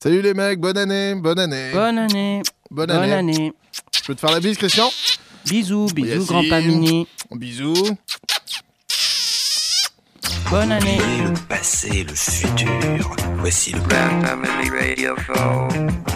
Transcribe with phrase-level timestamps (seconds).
[0.00, 1.70] Salut les mecs, bonne année, bonne année.
[1.72, 2.42] Bonne année.
[2.70, 3.12] Bonne Bonne année.
[3.14, 3.52] année.
[3.96, 4.88] Je peux te faire la bise, Christian?
[5.46, 7.08] Bisous, bisous, grand Mini.
[7.32, 7.96] Bisous.
[10.50, 10.98] Bonne année.
[11.18, 13.16] Et le passé, le futur.
[13.38, 15.68] Voici le plan Family Radio Show.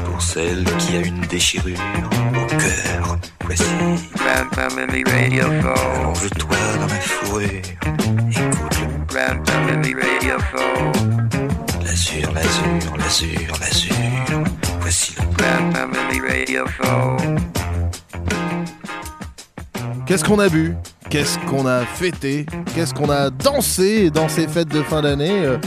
[0.04, 3.18] pour celle qui a une déchirure au cœur.
[3.44, 3.64] Voici.
[4.14, 5.68] Grand Family Radio Show.
[6.00, 7.48] Allonge-toi dans ma fourrure.
[8.30, 11.11] Écoute le Grand Family Radio Show.
[11.92, 13.94] L'azur, l'azur, l'azur, l'azur.
[14.80, 16.64] Voici le Radio.
[20.06, 20.74] Qu'est-ce qu'on a bu?
[21.10, 22.46] Qu'est-ce qu'on a fêté?
[22.74, 25.58] Qu'est-ce qu'on a dansé dans ces fêtes de fin d'année euh,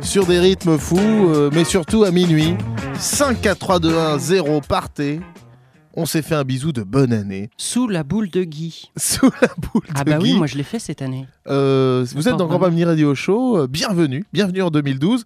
[0.00, 2.56] Sur des rythmes fous, euh, mais surtout à minuit.
[2.98, 5.20] 5, 4, 3, 2, 1, 0, partez.
[5.98, 7.48] On s'est fait un bisou de bonne année.
[7.56, 8.90] Sous la boule de Guy.
[8.98, 10.36] Sous la boule Ah de bah oui, Guy.
[10.38, 11.26] moi je l'ai fait cette année.
[11.48, 12.72] Euh, vous êtes Encore dans Grand vraiment.
[12.74, 15.24] Mini Radio Show, euh, bienvenue, bienvenue en 2012.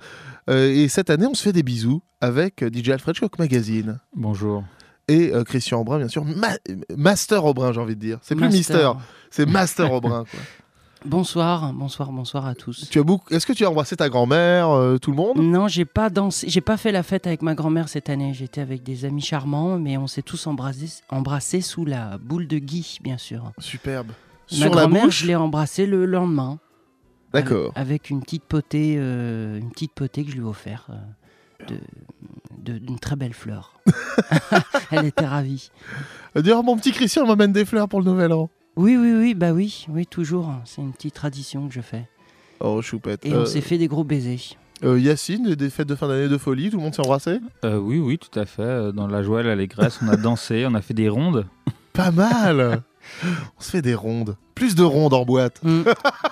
[0.49, 3.99] Euh, et cette année, on se fait des bisous avec DJ Alfred Shock Magazine.
[4.15, 4.63] Bonjour.
[5.09, 6.57] Et euh, Christian Aubrin, bien sûr, Ma-
[6.97, 8.19] Master Aubrin, j'ai envie de dire.
[8.23, 8.95] C'est plus Master.
[8.95, 10.25] Mister, c'est Master Aubrin.
[10.31, 10.41] Quoi.
[11.07, 12.89] Bonsoir, bonsoir, bonsoir à tous.
[12.91, 13.33] Tu as beaucoup...
[13.33, 15.39] Est-ce que tu as embrassé ta grand-mère, euh, tout le monde?
[15.39, 18.35] Non, j'ai pas dansé, j'ai pas fait la fête avec ma grand-mère cette année.
[18.35, 22.59] J'étais avec des amis charmants, mais on s'est tous embrassés, embrassés sous la boule de
[22.59, 23.51] Guy, bien sûr.
[23.59, 24.09] Superbe.
[24.09, 26.59] ma Sur la grand-mère, bouche je l'ai embrassée le lendemain.
[27.33, 27.73] D'accord.
[27.77, 30.89] Avec, une petite potée, euh, une petite potée que je lui ai offert
[31.71, 31.77] euh,
[32.59, 33.81] d'une très belle fleur.
[34.91, 35.71] Elle était ravie.
[36.35, 38.51] D'ailleurs, mon petit Christian m'amène des fleurs pour le nouvel an.
[38.77, 40.53] Oui, oui, oui, bah oui, oui, toujours.
[40.65, 42.09] C'est une petite tradition que je fais.
[42.61, 43.25] Oh, choupette.
[43.27, 44.57] Et Euh, on s'est fait des gros baisers.
[44.85, 47.39] euh, Yacine, des fêtes de fin d'année de folie, tout le monde s'est embrassé?
[47.65, 48.63] Euh, oui, oui, tout à fait.
[48.63, 51.47] Euh, Dans la joie et l'allégresse, on a dansé, on a fait des rondes.
[51.93, 52.83] Pas mal
[53.59, 54.37] On se fait des rondes.
[54.55, 55.61] Plus de rondes en boîte.
[55.63, 55.83] Mm.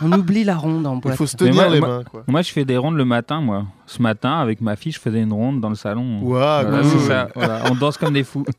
[0.03, 1.17] on oublie la ronde en Il boîte.
[1.17, 2.25] faut se tenir moi- les moi- mains, quoi.
[2.27, 3.65] Moi, je fais des rondes le matin, moi.
[3.87, 6.21] Ce matin, avec ma fille, je faisais une ronde dans le salon.
[6.23, 7.01] Ouah, Voilà, cool.
[7.01, 7.29] ça.
[7.35, 7.63] voilà.
[7.71, 8.45] On danse comme des fous.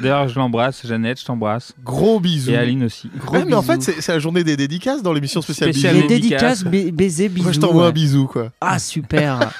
[0.00, 0.86] D'ailleurs, je l'embrasse.
[0.86, 1.72] Jeannette, je t'embrasse.
[1.84, 2.50] Gros bisous.
[2.50, 3.10] Et Aline aussi.
[3.18, 6.08] Gros Ouais, mais en fait, c'est la journée des dédicaces dans l'émission spéciale Spéciale bisous.
[6.08, 6.62] Les dédicace.
[6.64, 7.42] dédicaces, ba- baisers, bisous.
[7.44, 8.48] Moi, je t'envoie un bisou, quoi.
[8.60, 9.50] Ah, super.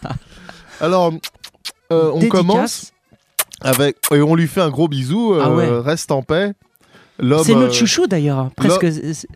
[0.80, 1.12] Alors,
[1.92, 2.40] euh, on Dédicace.
[2.40, 2.92] commence
[3.60, 3.96] avec...
[4.12, 5.34] Et on lui fait un gros bisou.
[5.34, 5.68] euh, Ah ouais.
[5.80, 6.52] Reste en paix.
[7.18, 8.50] L'homme C'est notre euh, chouchou d'ailleurs.
[8.56, 8.84] Presque.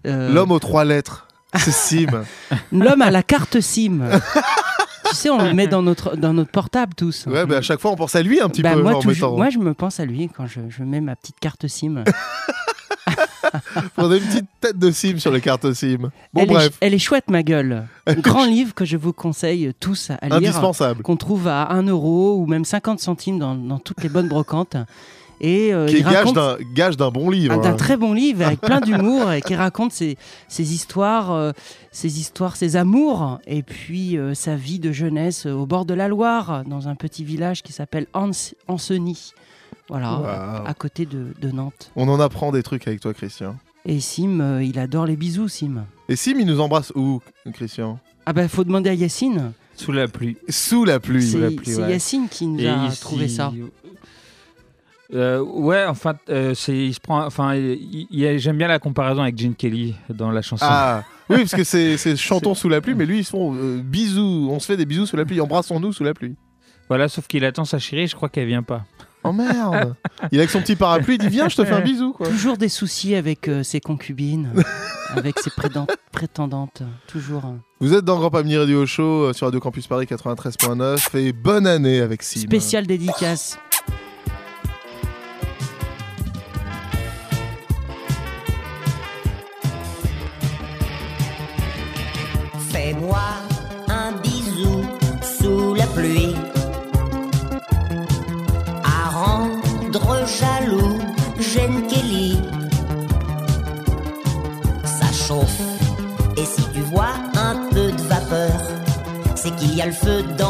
[0.06, 1.26] euh, l'homme aux trois lettres.
[1.56, 2.22] C'est Sim.
[2.72, 4.02] L'homme à la carte SIM.
[5.10, 7.26] tu sais, on le met dans notre, dans notre portable tous.
[7.26, 8.82] ouais, mais à chaque fois, on pense à lui un petit Bah, peu.
[8.82, 9.36] moi, en mettant...
[9.36, 12.04] moi, je me pense à lui quand je, je mets ma petite carte SIM.
[13.96, 16.10] On a une petite tête de Sim sur les cartes Sim.
[16.32, 16.70] Bon, elle, est, bref.
[16.80, 17.86] elle est chouette, ma gueule.
[18.18, 20.36] Grand livre que je vous conseille tous à lire.
[20.36, 21.02] Indispensable.
[21.02, 24.76] Qu'on trouve à 1 euro ou même 50 centimes dans, dans toutes les bonnes brocantes.
[25.42, 27.54] Et euh, Qui est il gage raconte d'un, gage d'un bon livre.
[27.54, 27.76] un- d'un hein.
[27.76, 30.18] très bon livre avec plein d'humour et qui raconte ses,
[30.48, 31.52] ses histoires, euh,
[31.92, 36.08] ses histoires, ses amours et puis euh, sa vie de jeunesse au bord de la
[36.08, 38.06] Loire dans un petit village qui s'appelle
[38.68, 39.32] Ancenis.
[39.88, 41.90] Voilà, à côté de, de Nantes.
[41.96, 43.56] On en apprend des trucs avec toi, Christian.
[43.86, 45.84] Et Sim, euh, il adore les bisous, Sim.
[46.08, 47.20] Et Sim, il nous embrasse où,
[47.54, 47.98] Christian?
[48.26, 49.52] Ah ben, faut demander à Yacine.
[49.74, 50.36] Sous la pluie.
[50.48, 51.22] Sous la pluie.
[51.26, 51.90] C'est la pluie, c'est ouais.
[51.90, 53.52] Yacine qui nous Et a ici- trouvé ça.
[55.12, 59.22] Euh, ouais, enfin, euh, c'est, il se prend, enfin, il- il- j'aime bien la comparaison
[59.22, 60.64] avec Gene Kelly dans la chanson.
[60.68, 63.54] Ah, oui, parce que c'est, c'est chantons sous la pluie, mais lui, ils se font
[63.56, 64.48] euh, bisous.
[64.50, 65.40] On se fait des bisous sous la pluie.
[65.40, 66.36] Embrassons-nous sous la pluie.
[66.88, 68.84] Voilà, sauf qu'il attend sa chérie, je crois qu'elle vient pas.
[69.22, 69.94] Oh merde
[70.32, 72.12] Il est avec son petit parapluie, il dit Viens, je te fais un bisou.
[72.12, 72.28] Quoi.
[72.28, 74.50] Toujours des soucis avec euh, ses concubines,
[75.14, 75.50] avec ses
[76.12, 76.82] prétendantes.
[77.06, 77.42] Toujours.
[77.80, 82.00] Vous êtes dans Grand Pamini Radio Show sur Radio Campus Paris 93.9 et bonne année
[82.00, 82.40] avec Sim.
[82.40, 83.58] Spécial dédicace.
[109.80, 110.49] Y a le feu dans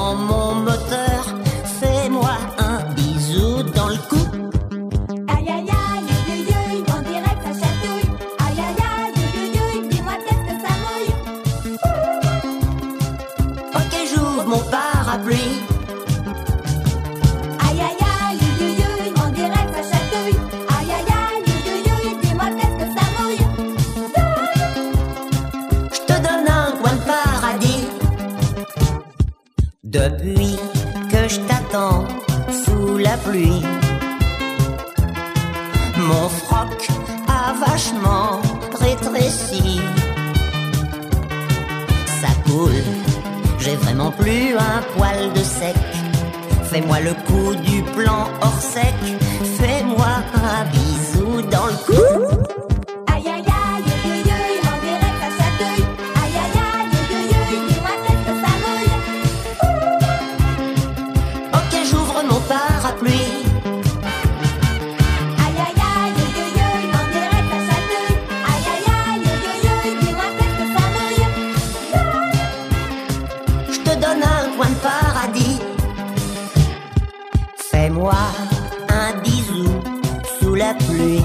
[80.61, 81.25] la pluie.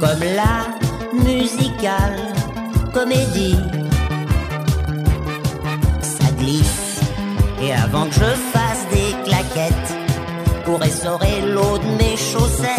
[0.00, 0.56] Comme la
[1.12, 2.20] musicale
[2.94, 3.58] comédie.
[6.00, 7.00] Ça glisse.
[7.60, 9.92] Et avant que je fasse des claquettes,
[10.64, 12.77] pour essorer l'eau de mes chaussettes,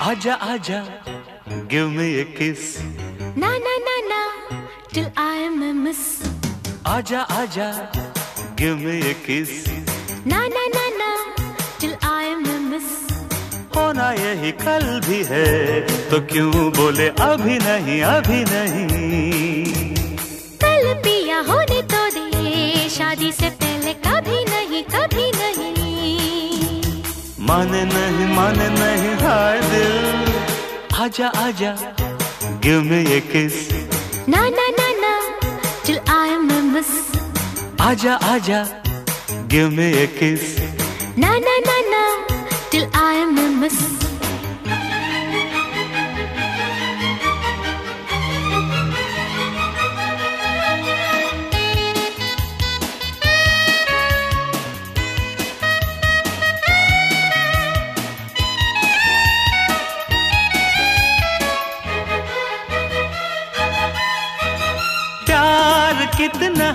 [0.00, 0.84] Aja, aja,
[1.68, 2.82] give me a kiss.
[3.34, 4.22] Na na na na,
[4.92, 6.22] till I am a miss.
[6.84, 7.90] Aja, aja,
[8.54, 9.66] give me a kiss.
[10.24, 10.63] Na na
[14.34, 19.64] होना यही कल भी है। तो क्यों बोले अभी नहीं अभी नहीं?
[20.64, 26.82] कल पिया होने तो दे शादी से पहले कभी नहीं कभी नहीं।
[27.40, 30.34] माने नहीं माने नहीं हाय दिल।
[31.02, 31.76] आजा आजा
[32.62, 33.72] गिव मी a kiss
[34.28, 35.14] ना ना ना ना,
[35.84, 36.92] till I am a miss.
[37.80, 38.66] आजा आजा
[39.46, 40.62] give me a kiss
[41.16, 41.53] Na na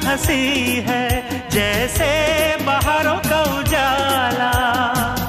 [0.09, 1.05] हँसी है
[1.53, 2.05] जैसे
[2.65, 4.49] बाहरों का उजाला।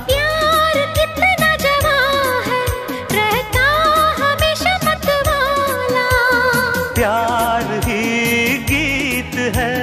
[0.09, 2.63] प्यार कितना जवां है,
[3.13, 3.67] रहता
[4.21, 6.07] हमेशा मतवाला।
[6.95, 9.77] प्यार ही गीत है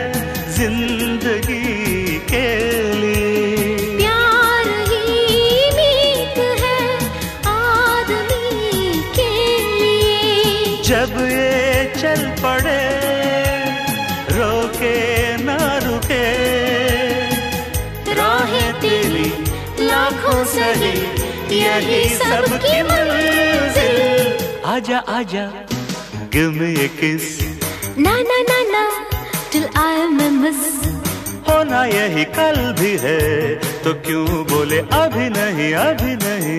[0.57, 2.47] ज़िंदगी के
[3.01, 5.05] लिए। प्यार ही
[5.77, 6.81] मीत है
[7.53, 9.31] आदमी के
[9.77, 12.75] लिए। जब ये चल पड़े
[20.57, 20.93] सही
[21.59, 23.97] यही सबकी मंजिल।
[24.73, 25.45] आजा आजा।
[26.33, 27.25] गिव मी a kiss
[28.05, 28.81] ना ना ना ना
[29.51, 30.63] till I am a miss
[31.47, 33.19] होना यही कल भी है
[33.83, 36.57] तो क्यों बोले अभी नहीं अभी नहीं?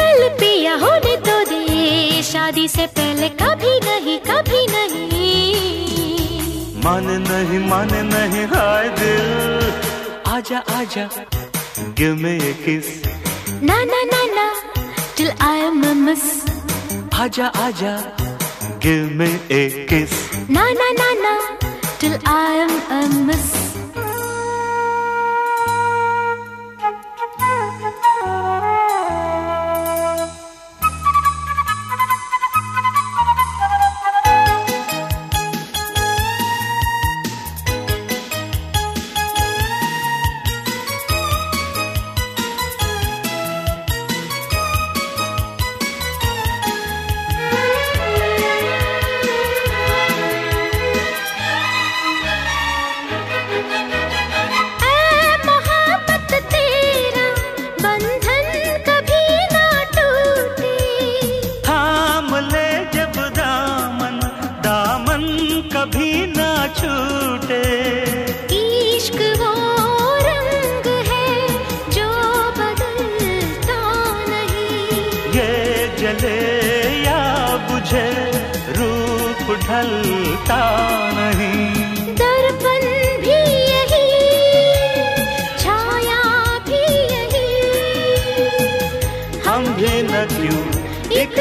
[0.00, 5.32] कल पिया होने तो दे शादी से पहले कभी नहीं कभी नहीं।
[6.84, 9.28] मन नहीं मन नहीं हाय दिल।
[10.34, 11.08] आजा आजा।
[11.98, 12.88] Give me a kiss
[13.60, 14.46] Na na na na,
[15.16, 16.26] till I am a miss
[17.22, 17.94] आजा आजा
[18.80, 20.12] give me a kiss.
[20.48, 21.34] Na na na na,
[21.98, 23.67] till I am a miss.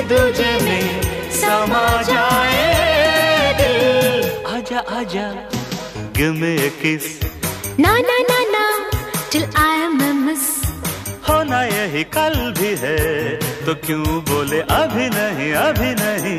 [0.10, 0.86] दूजे में
[1.40, 3.78] समा जाए दिल।
[4.56, 5.28] आजा आजा।
[6.18, 7.08] give me a kiss
[7.80, 8.62] ना ना ना ना
[9.32, 10.46] till I am a miss
[11.28, 12.98] होना यही कल भी है
[13.66, 16.38] तो क्यों बोले अभी नहीं अभी नहीं?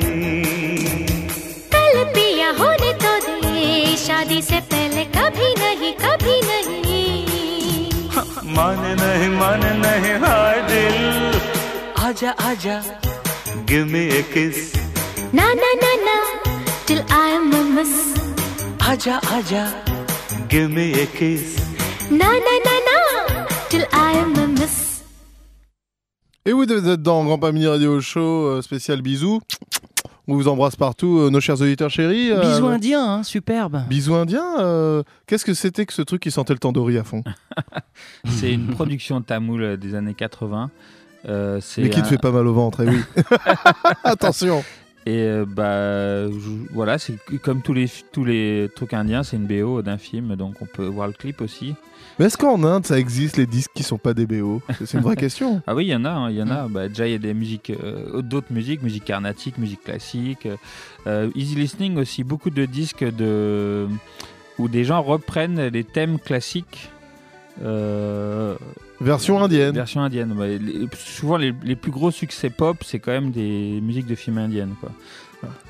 [1.74, 7.06] कल पिया होने तो दे शादी से पहले कभी नहीं कभी नहीं।
[8.56, 10.98] माने नहीं माने नहीं हाय दिल।
[12.06, 12.80] आजा आजा।
[13.68, 13.84] Till
[23.92, 24.64] I am a
[26.46, 29.40] Et oui, vous êtes dans Grand Pamini Radio Show, euh, spécial bisous.
[30.28, 32.30] On vous embrasse partout, euh, nos chers auditeurs chéris.
[32.30, 33.82] Euh, bisous indiens, hein, superbe.
[33.90, 34.60] Bisous indiens.
[34.60, 37.22] Euh, qu'est-ce que c'était que ce truc qui sentait le tandoori à fond?
[38.26, 40.70] C'est une production tamoule des années 80
[41.28, 43.00] euh, Mais qui te fait pas mal au ventre, eh oui.
[44.04, 44.64] Attention.
[45.06, 49.46] Et euh, bah je- voilà, c'est comme tous les tous les trucs indiens, c'est une
[49.46, 51.74] BO d'un film, donc on peut voir le clip aussi.
[52.18, 55.04] Mais est-ce qu'en Inde, ça existe les disques qui sont pas des BO C'est une
[55.04, 55.62] vraie question.
[55.66, 56.66] Ah oui, il y en a, hein, il y en a.
[56.68, 60.48] Bah, déjà, il y a des musiques, euh, d'autres musiques, musique carnatique, musique classique,
[61.06, 63.86] euh, easy listening aussi, beaucoup de disques de
[64.58, 66.90] où des gens reprennent les thèmes classiques.
[69.00, 69.74] Version indienne.
[69.74, 70.34] Version indienne.
[70.36, 74.14] bah, les- souvent, les, les plus gros succès pop, c'est quand même des musiques de
[74.14, 74.74] films indiennes.
[74.80, 74.90] Quoi.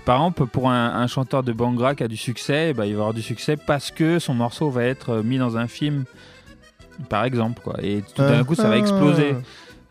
[0.07, 3.01] Par exemple, pour un, un chanteur de Bangra qui a du succès, bah, il va
[3.01, 6.05] avoir du succès parce que son morceau va être euh, mis dans un film,
[7.11, 7.61] par exemple.
[7.63, 7.75] Quoi.
[7.83, 8.45] Et tout d'un Ah.
[8.45, 9.35] coup, ça va exploser.
[9.35, 9.43] Ah.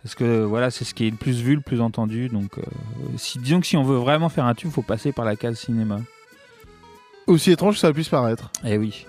[0.01, 2.29] Parce que voilà, c'est ce qui est le plus vu, le plus entendu.
[2.29, 2.61] Donc, euh,
[3.17, 5.35] si, disons que si on veut vraiment faire un tube, il faut passer par la
[5.35, 5.99] case cinéma.
[7.27, 8.49] Aussi étrange que ça puisse paraître.
[8.65, 9.05] Eh oui.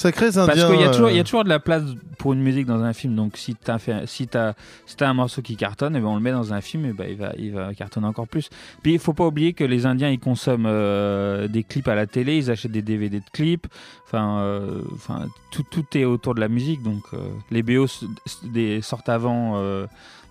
[0.00, 0.46] Sacrés indiens.
[0.46, 1.82] Parce qu'il y, a toujours- il y euh, a toujours de la place
[2.18, 3.14] pour une musique dans un film.
[3.14, 4.54] Donc, si tu as, si t'as-
[4.86, 6.92] si t'as un morceau qui cartonne, et ben on le met dans un film, et
[6.92, 8.48] ben il, va, il va cartonner encore plus.
[8.82, 12.06] Puis, il faut pas oublier que les Indiens, ils consomment euh, des clips à la
[12.06, 13.66] télé, ils achètent des DVD de clips.
[14.06, 16.82] Enfin, euh, enfin tout, tout est autour de la musique.
[16.82, 17.18] Donc, euh,
[17.50, 17.86] les BO
[18.44, 19.60] des, sortent avant.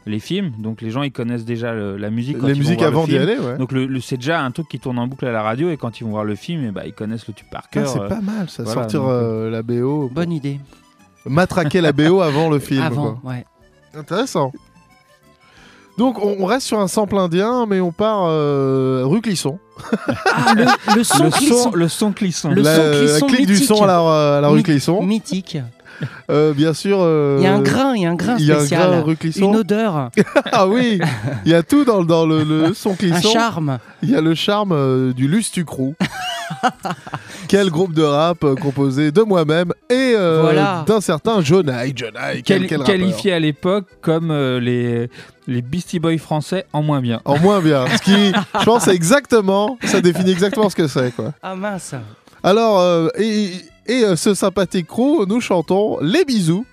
[0.05, 2.37] Les films, donc les gens ils connaissent déjà le- la musique.
[2.39, 3.57] quand Les ils vont musiques avant d'y aller, ouais.
[3.57, 5.77] Donc le, le- c'est déjà un truc qui tourne en boucle à la radio et
[5.77, 7.87] quand ils vont voir le film, et ben ils connaissent le tube par Ah, cœur.
[7.89, 10.09] c'est euh, pas mal ça, voilà, sortir donc, euh, la BO.
[10.11, 10.59] Bonne idée.
[11.25, 12.81] Matraquer la BO avant le film.
[12.81, 13.31] Avant, quoi.
[13.31, 13.45] ouais.
[13.93, 14.51] Intéressant.
[15.97, 19.59] Donc on, on reste sur un sample indien, mais on part euh, rue Clisson.
[20.25, 20.65] Ah, le,
[20.95, 21.55] le son le clisson.
[21.63, 22.51] son, le son clisson.
[22.51, 25.03] Le la, son Clisson la clique du son à la, à la rue My- Clisson.
[25.03, 25.57] Mythique.
[26.31, 26.99] Euh, bien sûr.
[27.01, 28.59] euh, Il y a un grain, il y a un grain il y a un
[28.59, 29.03] spécial.
[29.03, 29.15] grain.
[29.35, 30.09] Une odeur,
[30.51, 30.99] ah oui,
[31.45, 33.29] il y a tout dans, dans le, le son un Clisson.
[33.31, 33.77] charme.
[34.03, 35.95] Il y a le charme euh, du Lustucrou.
[37.47, 40.83] Quel groupe de rap composé de moi-même et euh, Voilà.
[40.87, 41.93] d'un certain Jonai.
[41.95, 45.09] Jonai, quel, quel qualifié à l'époque comme euh, les,
[45.47, 47.21] les Beastie Boys français en moins bien.
[47.25, 47.85] En moins bien.
[47.97, 51.33] Ce qui, je pense, c'est exactement, ça définit exactement ce que c'est, quoi.
[51.41, 51.95] Ah mince.
[52.43, 53.51] Alors, euh, et,
[53.91, 56.65] et, euh, ce sympathique crew, nous chantons Les Bisous.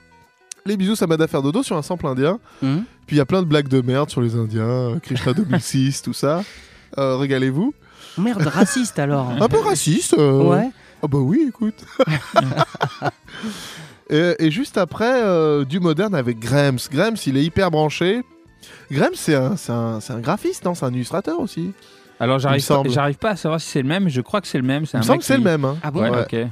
[0.65, 2.39] Les Bisous, ça m'aide à faire dodo sur un sample indien.
[2.63, 2.79] Hmm.
[3.07, 6.03] Puis il y a plein de blagues de merde sur les Indiens, euh, Krishna 2006,
[6.03, 6.43] tout ça.
[6.99, 7.73] Euh, régalez-vous.
[8.19, 9.31] Merde, raciste alors.
[9.41, 10.15] Un peu raciste.
[10.19, 10.43] euh.
[10.43, 10.71] Ouais.
[11.03, 11.75] Ah bah oui, écoute.
[14.11, 16.79] et, et juste après, euh, du moderne avec Grems.
[16.91, 18.23] Grems, il est hyper branché.
[18.91, 21.73] Grems, c'est un, c'est un, c'est un graphiste, non C'est un illustrateur aussi.
[22.19, 24.59] Alors j'arrive pas, pas à savoir si c'est le même, mais je crois que c'est
[24.59, 24.87] le même.
[24.87, 25.65] C'est Il un me semble que c'est qui- le même.
[25.67, 25.77] hein.
[25.83, 26.23] Ah bon Ouais, Ouais.
[26.23, 26.49] ok.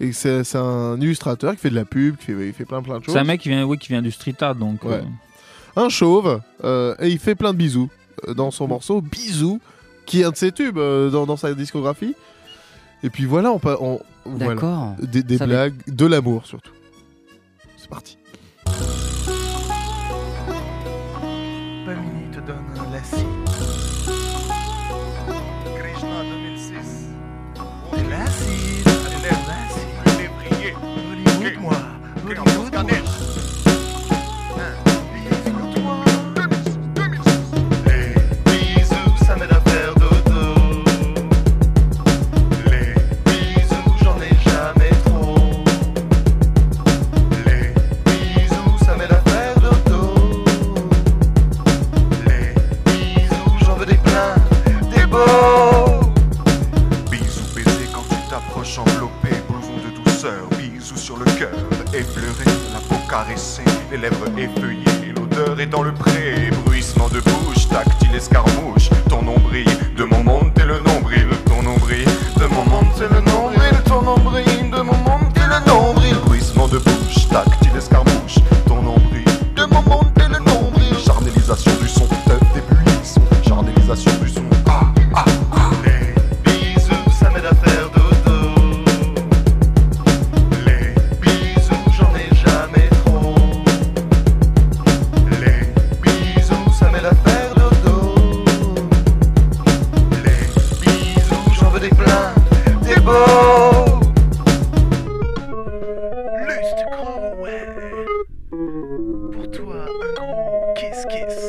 [0.00, 2.98] Et c'est un illustrateur qui fait de la pub, qui fait, il fait plein plein
[2.98, 3.14] de choses.
[3.14, 4.84] C'est un mec qui vient, oui, qui vient du street art, donc.
[4.84, 4.94] Ouais.
[4.94, 5.02] euh,
[5.84, 7.88] Un chauve, euh, et il fait plein de bisous
[8.28, 9.60] euh, dans son morceau Bisous
[10.04, 12.14] qui est un de ses tubes euh, dans, dans sa discographie.
[13.02, 14.54] Et puis voilà, on, on voilà.
[14.54, 14.94] D'accord.
[15.00, 16.72] des, des Ça va- blagues, de l'amour surtout.
[17.76, 18.18] C'est parti.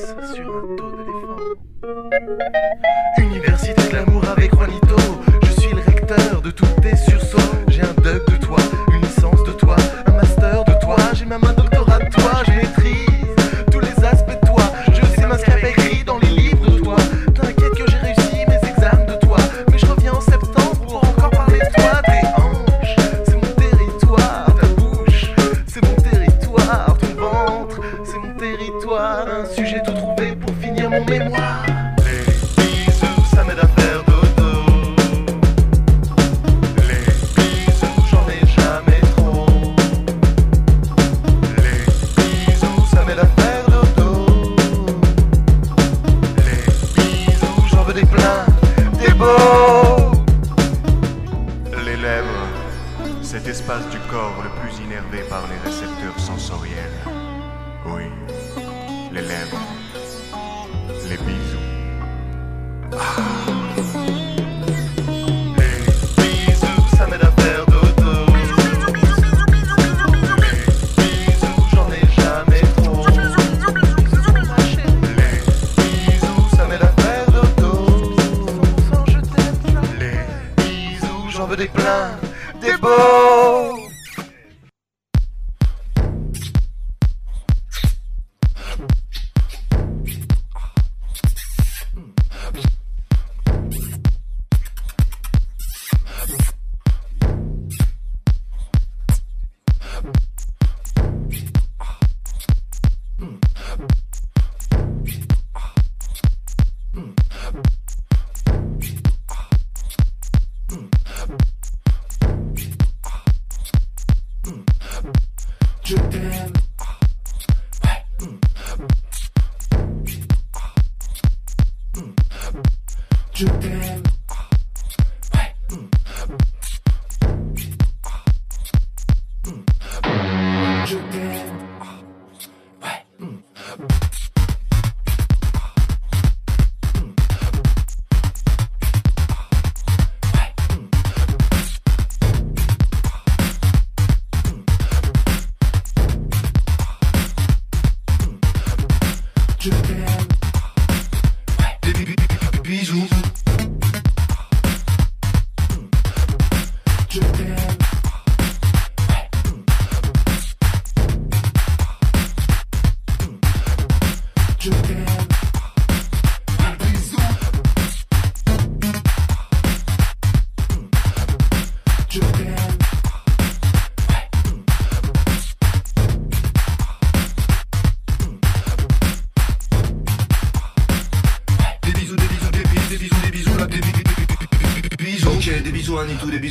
[0.07, 1.37] Sur un dos d'éléphant.
[3.17, 3.76] Université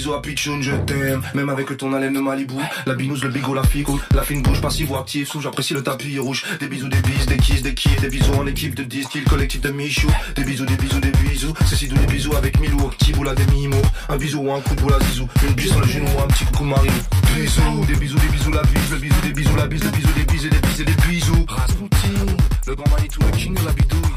[0.07, 1.21] bisous à Pichoun, je t'aime.
[1.35, 2.55] Même avec ton haleine de Malibu,
[2.87, 5.83] la binouse, le bigot, la figo, la fine bouche, passive ou active, sous, j'apprécie le
[5.83, 6.45] tapis rouge.
[6.61, 9.25] Des bisous, des bises, des kisses, des kills, des bisous en équipe de 10 styles,
[9.25, 10.09] collectif de Michou.
[10.37, 11.53] Des bisous, des bisous, des bisous.
[11.67, 13.83] C'est si des bisous avec Milou, Active ou la demi-mot.
[14.09, 15.29] Un bisou ou un coup pour la zizou.
[15.47, 16.89] Une bise sur le genou ou un petit coucou Marie.
[17.35, 20.13] Bisous, des bisous, des bisous, la bise, le bisou, des bisous, la bise, le bisou,
[20.13, 21.47] des bises et des bises et des bisous.
[21.49, 24.16] Rasputin, le grand Manitou, le king la bidouille.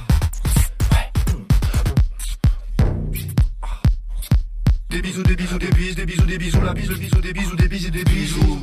[6.69, 8.59] La bise, le bisou, des bisous, des bises et des bisous.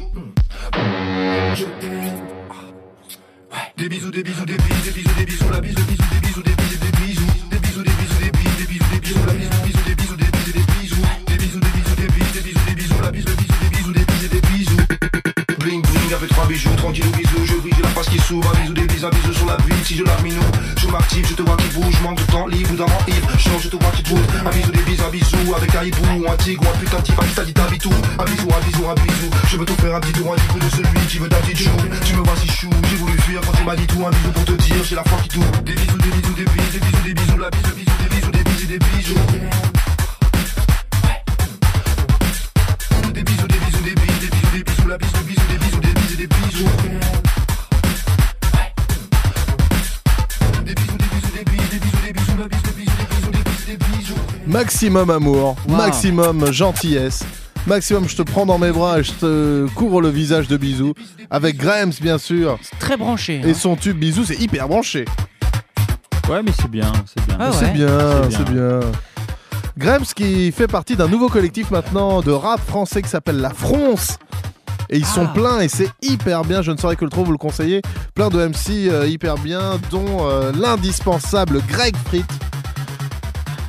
[1.54, 2.22] Je t'aime.
[3.76, 6.20] Des bisous, des bisous, des bises, des bisous, des bisous, la bise, le bisou, des
[6.20, 7.26] bisous, des et des bisous.
[7.50, 10.25] Des bisous, des bisous, des bisous, des bisous, la bise, le bisou, des bisous, des
[16.26, 18.86] Avec trois bijoux, tranquille au bisou, je brille, la face qui s'ouvre, un bisou, des
[18.88, 20.42] bises, un bisou sur la bille, si je la minou,
[20.76, 23.62] je m'active, je te vois qui bouge, manque de temps libre ou d'avant ivre, change,
[23.62, 26.28] je te vois qui bouge, un bisou, des bises, un bisou, avec un hibou, ou
[26.28, 28.90] un tigre, ou un putain de type, t'a dit t'habites où, un bisou, un bisou,
[28.90, 31.28] un bisou, je veux te faire un petit tour, un petit de celui qui veut
[31.28, 31.70] ta petite chou,
[32.04, 34.32] tu me vois si chou, j'ai voulu fuir quand tu m'as dit tout, un bisou
[34.32, 36.80] pour te dire, j'ai la foi qui tourne, des bisous, des bisous, des bises, des
[36.80, 39.14] bisous, des bisous, la bise, le bisou, des bisous, des et des bisous.
[46.26, 46.66] Des bisous.
[54.46, 55.76] Maximum amour, Wow.
[55.76, 57.24] maximum gentillesse,
[57.66, 60.94] maximum je te prends dans mes bras et je te couvre le visage de bisous.
[61.30, 62.58] Avec Grams bien sûr.
[62.78, 63.40] Très branché.
[63.44, 63.54] Et hein.
[63.54, 65.04] son tube bisous c'est hyper branché.
[66.28, 67.36] Ouais, mais c'est bien, c'est bien.
[67.38, 67.56] Ah ouais.
[67.58, 67.98] C'est bien,
[68.30, 68.80] C'est c'est bien.
[69.78, 74.18] Grams qui fait partie d'un nouveau collectif maintenant de rap français qui s'appelle La France.
[74.90, 75.32] Et ils sont Ah.
[75.34, 77.82] pleins et c'est hyper bien, je ne saurais que le trop vous le conseiller.
[78.14, 82.24] Plein de MC euh, hyper bien, dont euh, l'indispensable Greg Frit.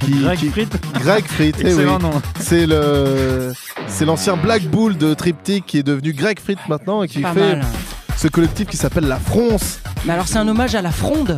[0.02, 1.70] Qui- Greg qui- Fritt Greg Frit, eh oui.
[1.72, 2.22] Excellent nom.
[2.40, 3.52] C'est le,
[3.88, 7.34] c'est l'ancien Black Bull de Triptych qui est devenu Greg Frit maintenant et qui Pas
[7.34, 7.66] fait mal.
[8.16, 9.80] ce collectif qui s'appelle La France.
[10.06, 11.32] Mais alors, c'est un hommage à la fronde?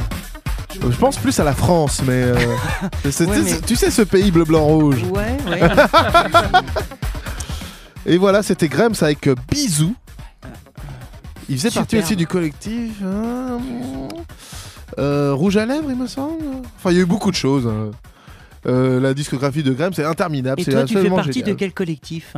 [0.83, 2.35] Euh, Je pense plus à la France, mais, euh,
[2.83, 5.03] Ouais, mais- sais- tu sais ce pays bleu blanc rouge?
[5.09, 5.61] Ouais, ouais.
[8.05, 9.95] Et voilà, c'était Grams avec euh, Bisous.
[11.49, 12.93] Il faisait partie aussi du collectif.
[13.03, 13.57] hein,
[14.99, 16.43] euh, Rouge à lèvres, il me semble.
[16.77, 17.67] Enfin, il y a eu beaucoup de choses.
[17.67, 17.91] hein.
[18.65, 20.61] Euh, la discographie de Grams, c'est interminable.
[20.61, 21.49] Et toi, tu fais partie génial.
[21.51, 22.35] de quel collectif?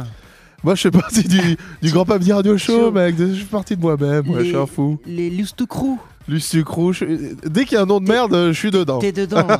[0.63, 3.15] Moi, je fais partie du, du Grand Papier Radio Show, mec.
[3.17, 4.29] Je fais partie de moi-même.
[4.29, 4.99] Ouais, Je suis un fou.
[5.05, 5.97] Les Lustou Crew.
[6.27, 8.99] Lucie Crou, je- Dès qu'il y a un nom de merde, je suis dedans.
[8.99, 9.47] T'es dedans.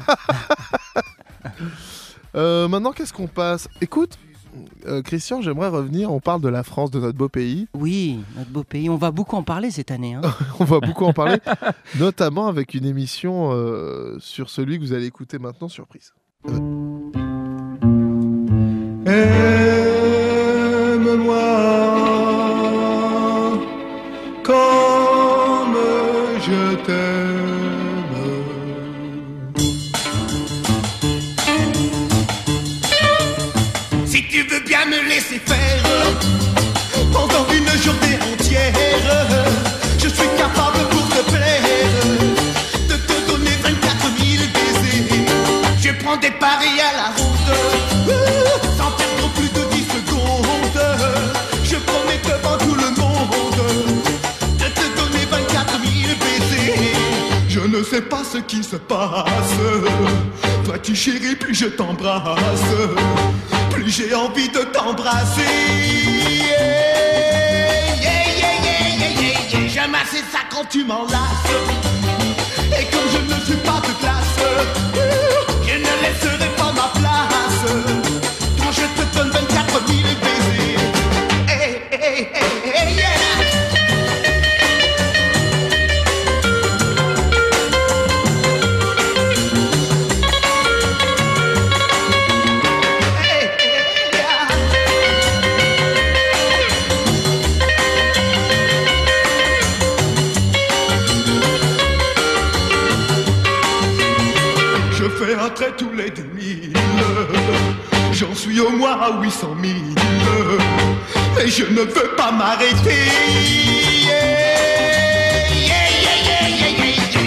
[2.36, 3.68] Euh, maintenant, qu'est-ce qu'on passe?
[3.82, 4.18] Écoute,
[4.88, 6.12] euh, Christian, j'aimerais revenir.
[6.12, 7.68] On parle de la France, de notre beau pays.
[7.74, 8.90] oui, notre beau pays.
[8.90, 10.14] On va beaucoup en parler cette année.
[10.16, 10.22] hein.
[10.60, 11.38] On va beaucoup en parler,
[12.00, 16.14] notamment avec une émission euh, sur celui que vous allez écouter maintenant, surprise.
[20.42, 21.71] Aime-moi
[34.72, 35.84] bien me laisser faire
[37.12, 38.74] pendant une journée entière,
[39.98, 42.06] je suis capable pour te plaire
[42.88, 45.26] de te donner 24 000 baisers.
[45.78, 47.52] Je prends des paris à la route
[48.78, 50.82] sans perdre plus de 10 secondes.
[51.66, 53.62] Je promets devant tout le monde
[54.58, 56.96] de te donner 24 000 baisers.
[57.50, 59.58] Je ne sais pas ce qui se passe.
[60.64, 62.72] Toi tu chéris, plus je t'embrasse.
[63.72, 65.42] Plus j'ai envie de t'embrasser.
[66.42, 69.68] Yeah, yeah, yeah.
[69.68, 71.48] J'aime assez ça quand tu m'enlaces.
[72.80, 74.40] Et comme je ne suis pas de classe,
[75.64, 77.64] je ne laisserai pas ma place.
[78.58, 80.31] Quand je te donne 24 000 baisers.
[105.56, 106.74] Trait tous les 10 000.
[108.14, 109.76] J'en suis au moins à 800 000.
[111.36, 113.10] Mais je ne veux pas m'arrêter.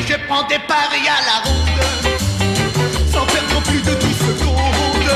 [0.08, 1.82] Je prends des paris à la ronde,
[3.12, 5.12] sans perdre plus de 10 secondes.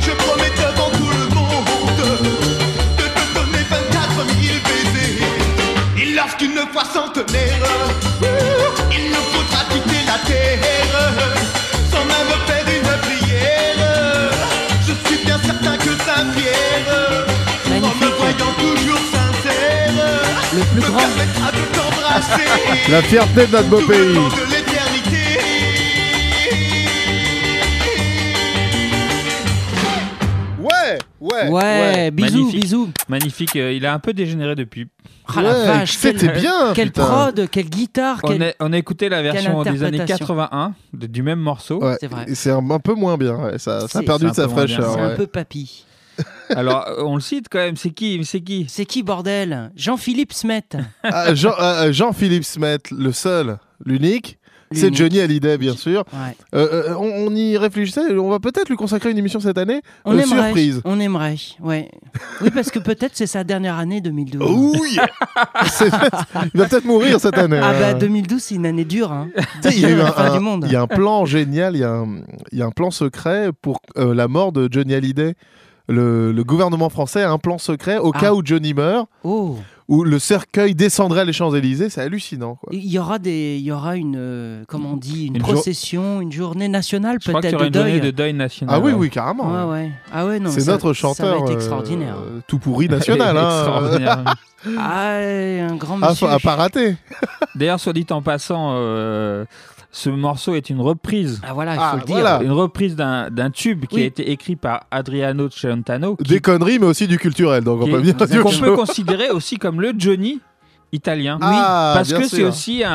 [0.00, 2.02] Je promets devant tout le monde
[2.96, 5.22] de te donner 24 000 baisers.
[6.02, 7.64] Et lorsqu'une fois centenaire,
[20.80, 21.08] grand.
[22.90, 24.18] La fierté de notre beau pays.
[30.60, 32.62] Ouais, ouais, Ouais, bisous, Magnifique.
[32.62, 32.88] bisous.
[33.08, 33.56] Magnifique.
[33.56, 34.86] euh, il a un peu dégénéré depuis.
[35.28, 37.04] Ah la vache, c'était bien, Quelle putain.
[37.06, 38.42] prod, quelle guitare, On quelle...
[38.42, 40.26] a, on a écouté la version des années interprétation.
[40.26, 41.82] 81 de- du même morceau.
[41.82, 42.26] Ouais, C'est vrai.
[42.34, 43.36] C'est un, un peu moins bien.
[43.36, 44.92] ouais, Ça, ça a C'est- perdu de sa fraîcheur.
[44.94, 45.84] C'est un peu papy.
[46.50, 47.76] Alors, euh, on le cite quand même.
[47.76, 48.66] C'est qui C'est qui?
[48.68, 49.70] C'est qui, bordel?
[49.76, 50.62] Jean-Philippe Smet.
[51.02, 54.38] Ah, Jean- euh, Jean-Philippe Smet, le seul, l'unique.
[54.72, 54.92] C'est.
[54.92, 56.02] Johnny Hallyday, bien sûr.
[56.12, 56.36] Ouais.
[56.56, 58.10] Euh, euh, on, on y réfléchissait.
[58.16, 59.82] On va peut-être lui consacrer une émission cette année.
[60.04, 60.42] On Euh, aimerait.
[60.46, 60.80] surprise.
[60.84, 61.92] On aimerait, ouais.
[62.40, 64.42] Oui, parce que peut-être c'est sa dernière année 2012.
[64.80, 64.98] Oui
[66.54, 67.60] Il va peut-être mourir cette année.
[67.62, 69.12] Ah bah 2012 c'est une année dure.
[69.12, 69.28] Hein.
[69.64, 70.64] Il y a eu un, fin un- du monde.
[70.66, 72.90] il y a un plan génial, il y a un, il y a un plan
[72.90, 75.34] secret pour euh, la mort de Johnny Hallyday.
[75.88, 78.18] Le, le gouvernement français a un plan secret au Ah.
[78.18, 81.90] cas où Johnny meurt, Oh, où le cercueil descendrait les Champs-Élysées.
[81.90, 82.54] C'est hallucinant.
[82.54, 82.70] Quoi.
[82.74, 85.52] il y aura des, il y aura une, euh, comment on dit, une, Une jour-
[85.52, 88.12] procession, une journée nationale Je crois qu'il y peut-être aura de une journée deuil.
[88.12, 88.74] de deuil national.
[88.74, 89.52] Ah oui, oui, carrément.
[89.68, 89.92] Ouais, ouais.
[90.10, 90.50] Ah ouais, non.
[90.50, 91.34] C'est ça- notre Ça chanteur.
[91.38, 92.16] va être euh, extraordinaire.
[92.46, 93.36] tout pourri national.
[93.36, 93.58] hein.
[93.58, 94.24] Extraordinaire.
[94.78, 96.26] Ah, un grand Ah, monsieur.
[96.28, 96.96] faut- à pas rater.
[97.54, 99.44] D'ailleurs, soit dit en passant, euh,
[99.96, 101.40] ce morceau est une reprise.
[101.46, 102.14] Ah voilà, il Ah, faut le dire.
[102.16, 102.42] voilà.
[102.42, 104.02] Une reprise d'un d'un tube qui Oui.
[104.02, 106.16] a été écrit par Adriano Celentano.
[106.16, 107.62] qui- Des conneries, mais aussi du culturel.
[107.62, 110.40] Donc on peut est- dire qu'on autre peut considérer aussi comme le Johnny
[110.92, 111.38] italien.
[111.42, 112.90] Ah, Parce bien que c'est aussi un,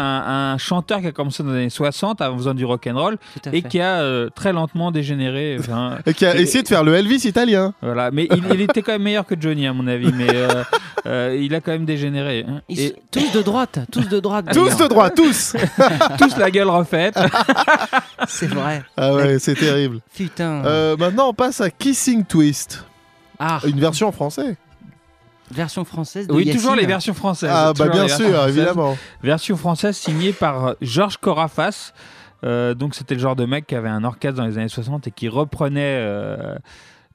[0.54, 3.54] un chanteur qui a commencé dans les années 60 en faisant du rock'n'roll Tout à
[3.54, 3.68] et fait.
[3.68, 5.58] qui a euh, très lentement dégénéré.
[5.60, 7.74] Enfin, Et qui a Et- essayé de faire le Elvis italien.
[7.82, 8.10] voilà.
[8.12, 10.64] Mais il, il était quand même meilleur que Johnny à mon avis, mais euh,
[11.08, 12.46] euh, il a quand même dégénéré.
[12.48, 12.62] hein.
[12.70, 14.46] Ils Et sont- Tous de droite, tous de droite.
[14.54, 15.56] Tous de droit, tous
[16.18, 17.20] tous la gueule refaite.
[18.28, 18.84] C'est vrai.
[18.96, 20.00] Ah ouais, c'est terrible.
[20.16, 20.64] Putain.
[20.66, 22.86] Euh, maintenant, on passe à Kissing Twist,
[23.40, 24.56] Ah, une version en français.
[25.52, 26.62] Version française de Oui, Yacine.
[26.62, 27.50] toujours les versions françaises.
[27.54, 28.58] Ah bah bien sûr, françaises.
[28.58, 28.98] évidemment.
[29.24, 31.94] Version française signée par euh, Georges Corafas.
[32.46, 35.08] Euh, donc c'était le genre de mec qui avait un orchestre dans les années 60
[35.08, 36.56] et qui reprenait euh,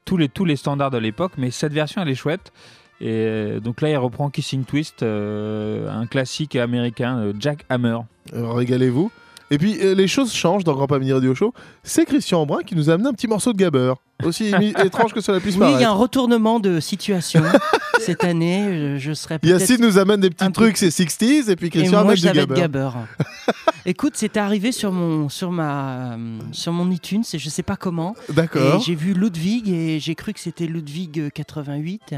[0.05, 1.33] tous, les, tous les standards de l'époque.
[1.39, 2.53] Mais cette version, elle est chouette.
[3.01, 7.99] Et donc là, il reprend Kissing Twist, euh, un classique américain, Jack Hammer.
[8.33, 9.11] Régalez-vous.
[9.55, 11.55] Et puis euh, les choses changent dans Grand Pas Mini Radio Show.
[11.85, 13.95] C'est Christian Embrun qui nous a amené un petit morceau de Gabber.
[14.25, 14.53] Aussi
[14.85, 15.97] étrange que cela puisse Oui, il y a un paraître.
[15.99, 17.43] retournement de situation
[18.01, 18.97] cette année.
[18.97, 19.61] Je, je serais peut-être.
[19.61, 22.29] Yacine nous amène des petits trucs, c'est 60s, et puis Et Christian moi, amène je
[22.29, 22.55] du Gabber.
[22.55, 22.91] Gabber.
[23.87, 27.77] Écoute, c'est arrivé sur mon sur ma euh, sur mon iTunes, et je sais pas
[27.77, 28.17] comment.
[28.31, 28.81] D'accord.
[28.81, 32.15] Et j'ai vu Ludwig et j'ai cru que c'était Ludwig euh, 88.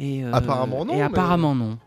[0.00, 1.78] Et euh, Apparemment non, Et mais- apparemment non.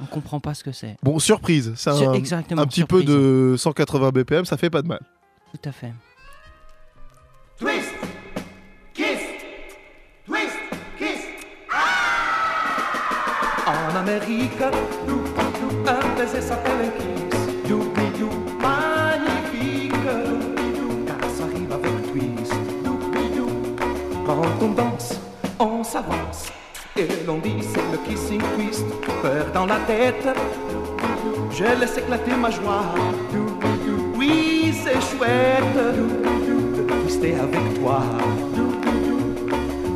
[0.00, 0.96] On comprend pas ce que c'est.
[1.02, 1.72] Bon, surprise.
[1.76, 3.04] C'est un, exactement, un petit surprise.
[3.06, 5.00] peu de 180 BPM, ça fait pas de mal.
[5.52, 5.92] Tout à fait.
[7.58, 7.88] Twist,
[8.92, 9.20] kiss,
[10.26, 10.56] twist,
[10.98, 11.22] kiss.
[13.66, 14.58] En Amérique,
[15.06, 17.68] dou, dou, un baiser s'appelle un kiss.
[17.68, 17.78] Dou,
[18.18, 18.30] dou,
[18.60, 19.92] magnifique.
[19.92, 22.52] Dou, car ça arrive avec twist.
[24.26, 25.20] Quand on danse,
[25.58, 26.50] on s'avance.
[26.98, 28.86] Et l'on dit c'est le kissing twist.
[29.20, 30.26] Peur dans la tête,
[31.50, 32.84] je laisse éclater ma joie.
[34.14, 38.02] Oui, c'est chouette de twister avec toi.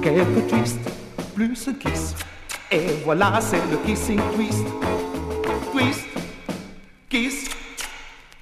[0.02, 0.90] Quelques twists,
[1.34, 2.14] plus un kiss.
[2.70, 4.66] Et voilà, c'est le kissing twist.
[5.72, 6.06] Twist,
[7.08, 7.48] kiss,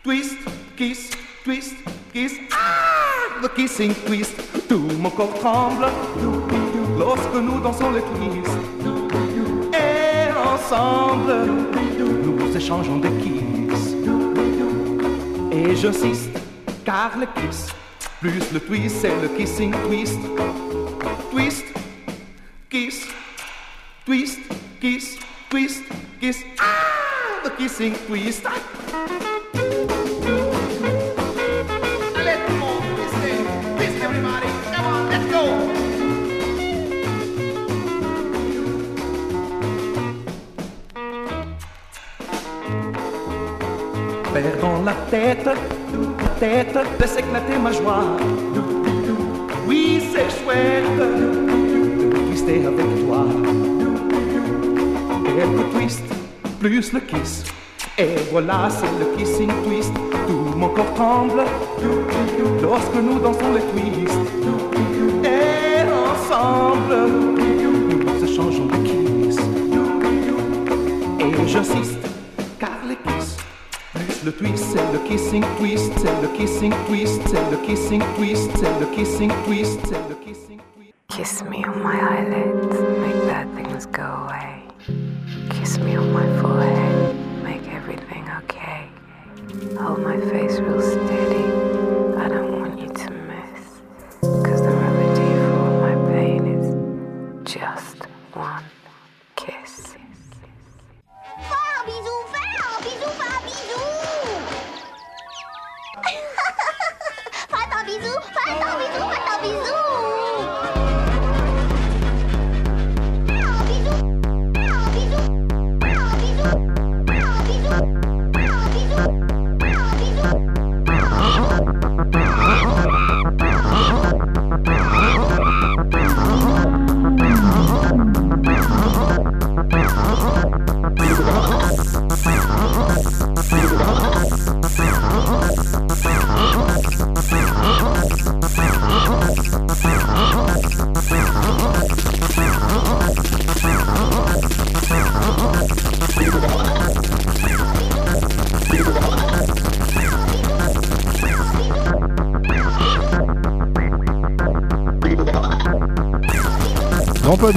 [0.02, 0.36] twist,
[0.76, 1.10] kiss,
[1.44, 1.76] twist,
[2.12, 2.34] kiss.
[2.52, 4.34] Ah, le kissing twist.
[4.68, 5.86] Tout mon corps tremble
[7.08, 8.56] lorsque nous dansons le twist.
[9.72, 11.32] Et ensemble,
[12.24, 13.96] nous échangeons des kiss.
[15.50, 16.36] Et j'insiste,
[16.84, 17.68] car le kiss,
[18.20, 20.20] plus le twist, c'est le kissing twist.
[21.30, 21.64] Twist,
[22.68, 23.06] kiss,
[24.04, 24.40] twist,
[24.80, 25.18] kiss,
[25.48, 25.84] twist,
[26.20, 26.44] kiss.
[26.60, 28.44] Ah, the kissing twist.
[46.74, 48.04] La tête, laisse éclater ma joie.
[49.66, 53.24] Oui, c'est chouette de twister avec toi.
[55.24, 56.14] Quelques twists,
[56.60, 57.44] plus le kiss.
[57.98, 59.92] Et voilà, c'est le kissing twist.
[60.26, 61.42] Tout mon corps tremble
[62.62, 64.18] lorsque nous dansons le twist.
[65.24, 66.96] Et ensemble,
[67.90, 69.38] nous échangeons des kiss.
[71.20, 71.97] Et j'insiste,
[74.38, 78.86] twist, c'est le kissing twist, c'est le kissing twist, c'est le kissing twist, c'est le
[78.94, 80.60] kissing twist, c'est le kissing
[81.08, 84.62] Kiss me on my eyelids, make bad things go away.
[85.50, 88.88] Kiss me on my forehead, make everything okay.
[89.80, 91.57] Hold my face real steady.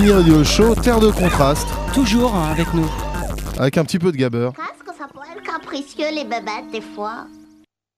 [0.02, 2.90] Show, terre de contraste, Toujours avec nous.
[3.60, 4.50] avec un petit peu de gabber.
[4.56, 7.28] Qu'est-ce que ça peut être capricieux les bébêtes des fois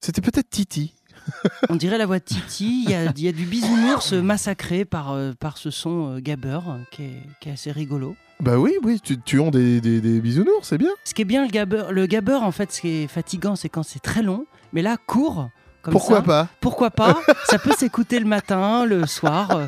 [0.02, 0.94] C'était peut-être Titi.
[1.70, 2.84] On dirait la voix de Titi.
[2.84, 6.20] Il y a, il y a du bisounours massacré par, euh, par ce son euh,
[6.20, 8.18] gabber euh, qui est, qui est assez rigolo.
[8.42, 10.92] Bah oui, oui, tu, tu as des, des, des bisounours, c'est bien.
[11.06, 13.70] Ce qui est bien, le gabber, le gabber en fait, ce qui est fatigant, c'est
[13.70, 14.46] quand c'est très long.
[14.74, 15.48] Mais là, court.
[15.84, 16.24] Comme Pourquoi ça.
[16.24, 19.52] pas Pourquoi pas Ça peut s'écouter le matin, le soir.
[19.52, 19.68] euh,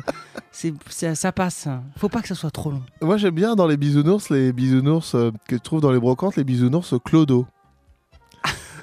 [0.50, 1.68] C'est, ça, ça passe.
[1.98, 2.82] Faut pas que ça soit trop long.
[3.02, 6.36] Moi j'aime bien dans les bisounours, les bisounours euh, que tu trouves dans les brocantes,
[6.36, 7.46] les bisounours clodo.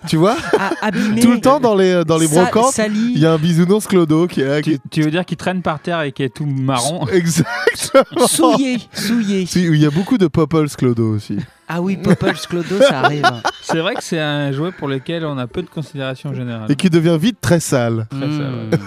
[0.08, 0.36] Tu vois
[0.82, 1.22] abîmé.
[1.22, 4.28] Tout le temps dans les, dans les Sa- brocantes, il y a un bisounours clodo
[4.28, 4.62] qui est là.
[4.62, 8.28] qui Tu, tu veux dire qu'il traîne par terre et qu'il est tout marron Exactement.
[8.28, 9.46] Souillé, souillé.
[9.46, 11.38] Si, il y a beaucoup de Popples clodo aussi.
[11.68, 13.24] Ah oui, Popples Clodo, ça arrive.
[13.62, 16.70] C'est vrai que c'est un jouet pour lequel on a peu de considération générale.
[16.70, 18.06] Et qui devient vite très sale.
[18.10, 18.78] Très sale, Mm.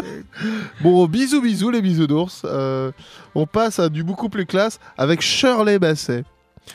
[0.80, 2.42] Bon, bisous, bisous les bisounours.
[2.44, 2.90] Euh,
[3.34, 6.24] on passe à du beaucoup plus classe avec Shirley Basset.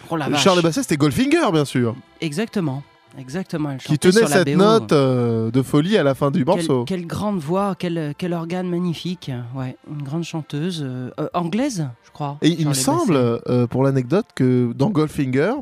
[0.10, 0.44] Oh la vache.
[0.44, 2.84] Shirley Basset, c'était Goldfinger, bien sûr, Exactement.
[3.20, 3.72] Exactement.
[3.72, 4.58] Elle qui tenait sur cette BO.
[4.58, 6.86] note euh, de folie à la fin du morceau.
[6.86, 9.32] quelle grande voix, quel, quel organe magnifique.
[9.56, 12.38] Ouais, une grande chanteuse euh, euh, anglaise, je crois.
[12.42, 15.54] Et il me semble, euh, pour l'anecdote, que dans Goldfinger,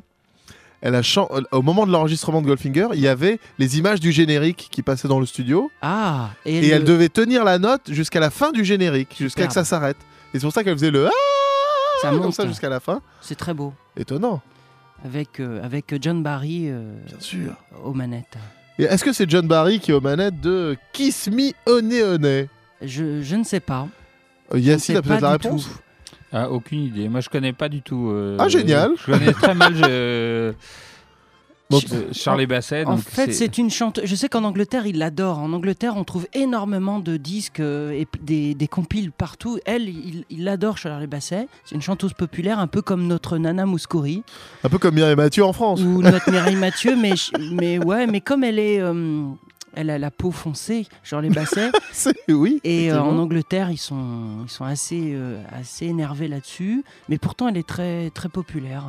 [0.81, 1.01] elle a
[1.51, 5.07] au moment de l'enregistrement de Goldfinger, il y avait les images du générique qui passaient
[5.07, 5.71] dans le studio.
[5.81, 9.47] Ah, et, Et elle le- devait tenir la note jusqu'à la fin du générique, jusqu'à
[9.47, 9.97] que ça s'arrête.
[10.33, 11.11] Et c'est pour ça qu'elle faisait le Ah
[12.01, 12.33] Ça comme monte.
[12.33, 13.01] ça jusqu'à la fin.
[13.21, 13.73] C'est très beau.
[13.97, 14.41] Étonnant.
[15.03, 17.53] Avec, euh, avec John Barry euh, Bien sûr.
[17.83, 18.37] aux manettes.
[18.79, 22.49] Et est-ce que c'est John Barry qui est aux manettes de Kiss Me Honey Honey?
[22.81, 23.87] Je, je ne sais pas.
[24.53, 25.65] Euh, Yacine a peut-être la réponse?
[25.67, 25.79] tout.
[26.33, 27.07] Ah, aucune idée.
[27.07, 28.09] Moi, je connais pas du tout.
[28.09, 28.91] euh, Ah, génial.
[28.97, 30.53] Je connais très mal je...
[31.73, 32.85] Euh, Charlie Basset.
[32.85, 34.05] En donc fait, c'est une chanteuse.
[34.05, 35.39] Je sais qu'en Angleterre, ils l'adorent.
[35.39, 39.57] En Angleterre, on trouve énormément de disques euh, et des, des compiles partout.
[39.65, 41.47] Elle, il il l'adore, Charlie Basset.
[41.63, 44.23] C'est une chanteuse populaire, un peu comme notre Nana Mouskouri
[44.63, 45.81] Un peu comme Mireille Mathieu en France.
[45.81, 46.95] ou notre Mireille Mathieu.
[46.95, 47.13] Mais,
[47.51, 48.79] mais ouais, mais comme elle est.
[48.79, 49.23] euh,
[49.77, 51.69] elle a la peau foncée, Charlie Basset.
[51.91, 52.61] C'est- oui.
[52.63, 53.17] Et euh, en.
[53.17, 56.83] Angleterre, ils sont, ils sont assez, euh, assez énervés là-dessus.
[57.09, 58.83] Mais pourtant, elle est très, très populaire.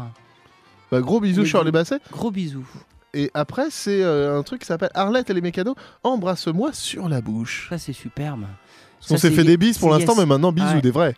[0.90, 2.00] Bah, gros bisous, Les Shirley gros- Basset.
[2.12, 2.66] Gros bisous.
[3.14, 5.74] Et après, c'est euh, un truc qui s'appelle Arlette et les mécanos.
[6.02, 7.66] Embrasse-moi sur la bouche.
[7.70, 8.44] Ça, c'est superbe.
[9.10, 10.20] On s'est fait des bises pour l'instant, Yes.
[10.20, 10.80] mais maintenant, bisous, Ouais.
[10.80, 11.14] des vrais.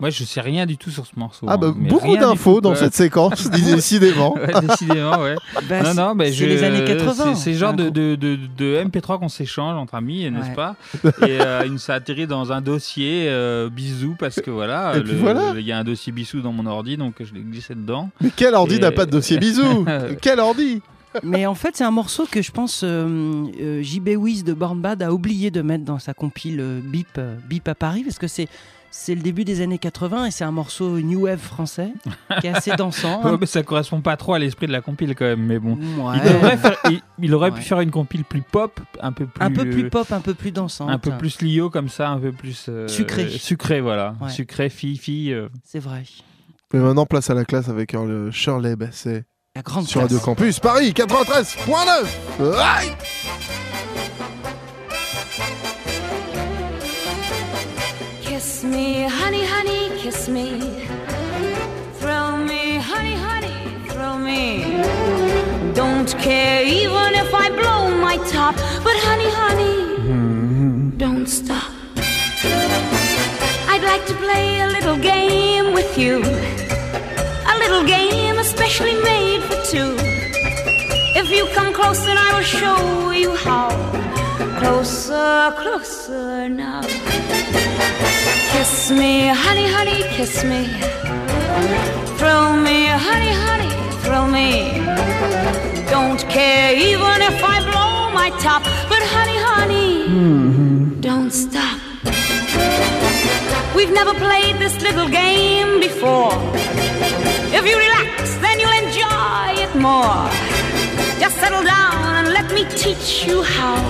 [0.00, 1.46] Moi, je sais rien du tout sur ce morceau.
[1.48, 4.34] Ah, bah, hein, beaucoup d'infos dans cette séquence, décidément.
[4.34, 5.36] Ouais, décidément, ouais.
[5.68, 6.44] Bah, non, non, mais c'est je...
[6.46, 10.28] les années 80, C'est le genre de, de, de, de MP3 qu'on s'échange entre amis,
[10.30, 10.54] n'est-ce Ouais.
[10.54, 10.76] pas
[11.26, 15.78] Et euh, ça atterrit dans un dossier euh, bisous parce que voilà, il y a
[15.78, 18.08] un dossier bisous dans mon ordi, donc je l'ai glissé dedans.
[18.20, 19.84] Mais quel ordi Et- n'a pas de dossier bisous
[20.22, 20.80] Quel ordi
[21.22, 24.80] Mais en fait, c'est un morceau que je pense euh, euh, JB Wiz de Born
[24.80, 28.18] Bad a oublié de mettre dans sa compile euh, Bip, euh, Bip à Paris parce
[28.18, 28.48] que c'est.
[28.92, 31.92] C'est le début des années 80 et c'est un morceau new wave français
[32.40, 33.22] qui est assez dansant.
[33.24, 35.74] Ouais, mais ça correspond pas trop à l'esprit de la compile quand même, mais bon.
[35.76, 36.16] Ouais.
[36.16, 37.56] Il, devrait faire- il, il aurait Ouais.
[37.56, 40.34] pu faire une compile plus pop, un peu plus, un peu plus pop, un peu
[40.34, 40.88] plus dansant.
[40.88, 43.22] un peu plus Lio comme ça, un peu plus euh, Sucré.
[43.24, 44.28] euh, sucré voilà, Ouais.
[44.30, 45.32] sucré, fille, fille.
[45.32, 45.48] euh.
[45.64, 46.02] C'est vrai.
[46.72, 49.24] Mais maintenant, place à la classe avec euh, le Shirley Basset.
[49.56, 50.12] La grande Sur classe.
[50.12, 52.06] Radio Campus, Paris 93.9
[58.60, 60.60] Kiss me, honey, honey, kiss me.
[61.94, 63.56] Throw me, honey, honey,
[63.88, 64.82] throw me.
[65.72, 68.54] Don't care even if I blow my top.
[68.84, 71.72] But honey, honey, don't stop.
[73.72, 76.18] I'd like to play a little game with you.
[76.18, 79.96] A little game specially made for two.
[81.16, 83.70] If you come close, then I will show you how.
[84.58, 86.82] Closer, closer now.
[88.60, 90.68] Kiss me, honey, honey, kiss me.
[92.18, 93.70] Thrill me, honey, honey,
[94.02, 94.48] thrill me.
[95.88, 98.62] Don't care even if I blow my top.
[98.90, 101.00] But honey, honey, mm-hmm.
[101.00, 101.80] don't stop.
[103.74, 106.34] We've never played this little game before.
[107.56, 110.20] If you relax, then you'll enjoy it more.
[111.18, 113.80] Just settle down and let me teach you how.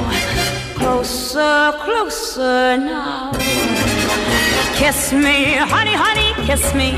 [0.77, 3.33] Closer, closer now.
[4.81, 6.93] Kiss me, honey, honey, kiss me.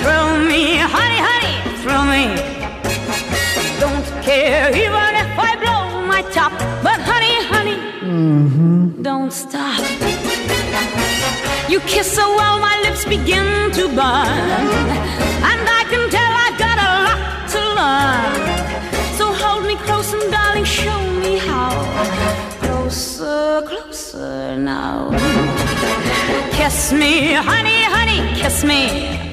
[0.00, 2.24] Thrill me, honey, honey, thrill me.
[3.80, 6.52] Don't care even if I blow my top.
[6.84, 9.02] But honey, honey, mm-hmm.
[9.02, 9.80] don't stop.
[11.68, 14.66] You kiss so well, my lips begin to burn.
[15.50, 17.20] And I can tell I've got a lot
[17.54, 18.32] to learn.
[19.18, 21.70] So hold me close and darling, show me how.
[22.62, 25.10] Closer, closer now.
[26.60, 29.29] Kiss me, honey, honey, kiss me.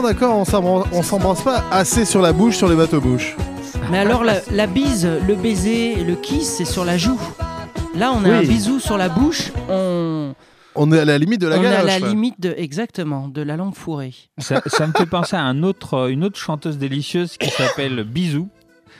[0.00, 3.36] Complètement d'accord, on s'embra- on s'embrasse pas assez sur la bouche sur les bateaux bouches.
[3.90, 7.20] Mais alors, la, la bise, le baiser, le kiss, c'est sur la joue.
[7.96, 8.34] Là, on a Oui.
[8.36, 9.50] un bisou sur la bouche.
[9.68, 10.34] On,
[10.76, 12.08] On est à la limite de la on est à la là.
[12.08, 14.14] limite de, exactement, de la langue fourrée.
[14.38, 18.48] Ça, ça me fait penser à un autre, une autre chanteuse délicieuse qui s'appelle Bisou.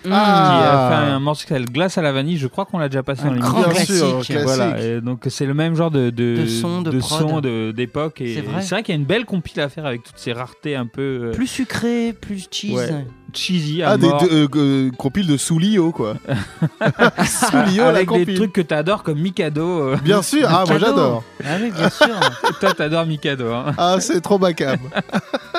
[0.05, 0.09] Mm.
[0.09, 0.89] Qui a Ah.
[1.07, 2.39] fait un morceau qui s'appelle Glace à la vanille.
[2.39, 3.69] Je crois qu'on l'a déjà passé Un dans grand.
[3.69, 4.27] Bien sûr, classique.
[4.29, 4.39] classique.
[4.45, 8.21] Voilà, et donc c'est le même genre de, de, De son, de son, de- d'époque.
[8.23, 8.63] Et C'est vrai.
[8.63, 11.03] vrai qu'il y a une belle compile à faire avec toutes ces raretés un peu
[11.25, 12.75] euh, Plus sucré, plus cheese.
[12.77, 13.07] Ouais.
[13.35, 14.23] cheesy à Ah, des mort.
[14.23, 16.15] de- euh, euh, compiles de Soulio, quoi.
[17.25, 18.35] Soulio, la avec des compile.
[18.37, 19.97] trucs que t'adores comme Mikado.
[20.03, 21.23] Bien sûr, ah, moi j'adore.
[21.45, 22.09] Ah oui, bien sûr.
[22.61, 23.53] Toi, t'adores Mikado.
[23.53, 23.73] hein.
[23.79, 24.79] Ah, c'est trop bacam.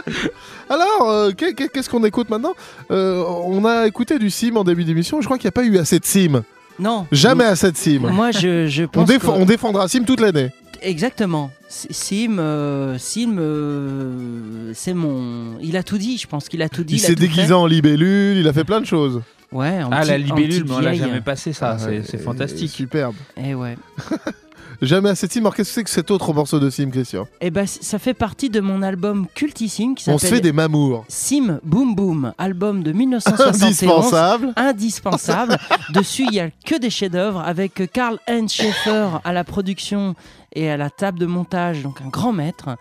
[0.70, 2.54] Alors, euh, qu'est- qu'est- qu'est-ce qu'on écoute maintenant?
[2.92, 5.20] Euh, On a écouté du Sim en début d'émission.
[5.22, 6.44] Je crois qu'il n'y a pas eu assez de Sim.
[6.80, 7.06] Non.
[7.12, 8.00] Jamais assez de Sim.
[8.12, 10.52] Moi, je, je On, pense que- on défendra Sim toute l'année.
[10.82, 11.52] Exactement.
[11.70, 15.58] Sim, euh, Sim, euh, c'est mon.
[15.62, 16.18] Il a tout dit.
[16.18, 16.96] Je pense qu'il a tout dit.
[16.96, 17.54] Il s'est déguisé fait.
[17.54, 19.22] en libellule, il a fait plein de choses.
[19.52, 19.84] Ouais.
[19.84, 21.78] En Ah, petit- la libellule, on l'a jamais passé ça.
[21.78, 22.72] Ah, c'est et- fantastique.
[22.72, 23.16] Superbe.
[23.38, 23.76] Eh ouais.
[24.82, 25.42] Jamais assez Sim.
[25.42, 27.28] Alors, qu'est-ce que c'est que cet autre morceau de Sim, Christian?
[27.40, 30.52] Eh ben, ça fait partie de mon album cultissime qui On s'appelle se fait des
[30.52, 31.06] mamours.
[31.08, 33.64] Sim Boom Boom, album de 1971.
[33.64, 34.54] Indispensable.
[34.56, 35.58] Indispensable.
[35.94, 40.16] Dessus, il y a que des chefs-d'œuvre avec Karl Heinz Schaeffer à la production
[40.54, 42.76] et à la table de montage, donc un grand maître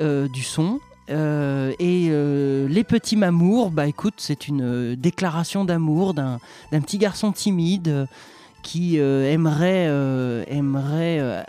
[0.00, 0.78] euh, du son.
[1.10, 6.38] Euh, et euh, Les Petits Mamours, bah écoute, c'est une déclaration d'amour d'un
[6.70, 8.06] petit garçon timide
[8.62, 11.42] qui euh, aimerait, euh, aimerait euh,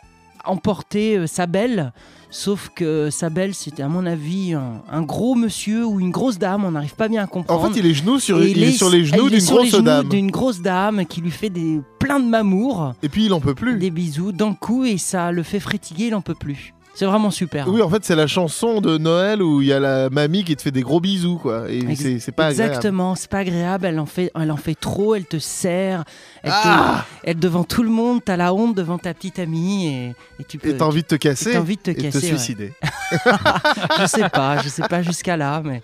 [0.45, 1.93] emporter sa belle.
[2.29, 6.39] Sauf que sa belle, c'était à mon avis un, un gros monsieur ou une grosse
[6.39, 7.63] dame, on n'arrive pas bien à comprendre.
[7.63, 9.71] En fait, il est genoux sur, il est sur les genoux d'une sur les grosse
[9.71, 10.09] genoux dame.
[10.09, 12.95] d'une grosse dame qui lui fait des plein de mamours.
[13.03, 13.77] Et puis il en peut plus.
[13.77, 16.73] Des bisous dans le cou et ça le fait frétiller, il en peut plus.
[16.95, 17.67] C'est vraiment super.
[17.69, 20.55] Oui, en fait, c'est la chanson de Noël où il y a la mamie qui
[20.55, 21.67] te fait des gros bisous, quoi.
[21.67, 22.69] Et Ex- c'est c'est pas agréable.
[22.71, 23.87] Exactement, c'est pas agréable.
[23.87, 25.15] Elle en fait, elle en fait trop.
[25.15, 26.03] Elle te serre.
[26.43, 29.87] Elle, te- Ah elle devant tout le monde, t'as la honte devant ta petite amie
[29.87, 30.69] et, et tu peux.
[30.69, 32.37] Et t'as envie de te casser T'as envie de te et te casser, ouais.
[32.37, 32.73] suicider.
[33.99, 35.81] je sais pas, je sais pas jusqu'à là, mais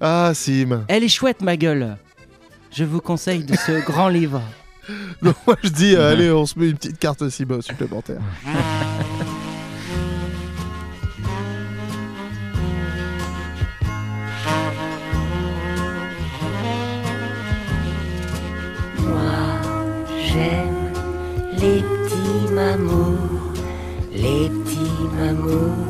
[0.00, 0.84] Ah, Sim.
[0.88, 1.96] elle est chouette, ma gueule.
[2.72, 4.40] Je vous conseille de ce grand livre.
[5.22, 8.20] Donc, moi, je dis, euh, allez, on se met une petite carte Sim supplémentaire.
[20.32, 20.92] J'aime
[21.62, 23.52] les petits mamours,
[24.12, 25.86] les petits mamours,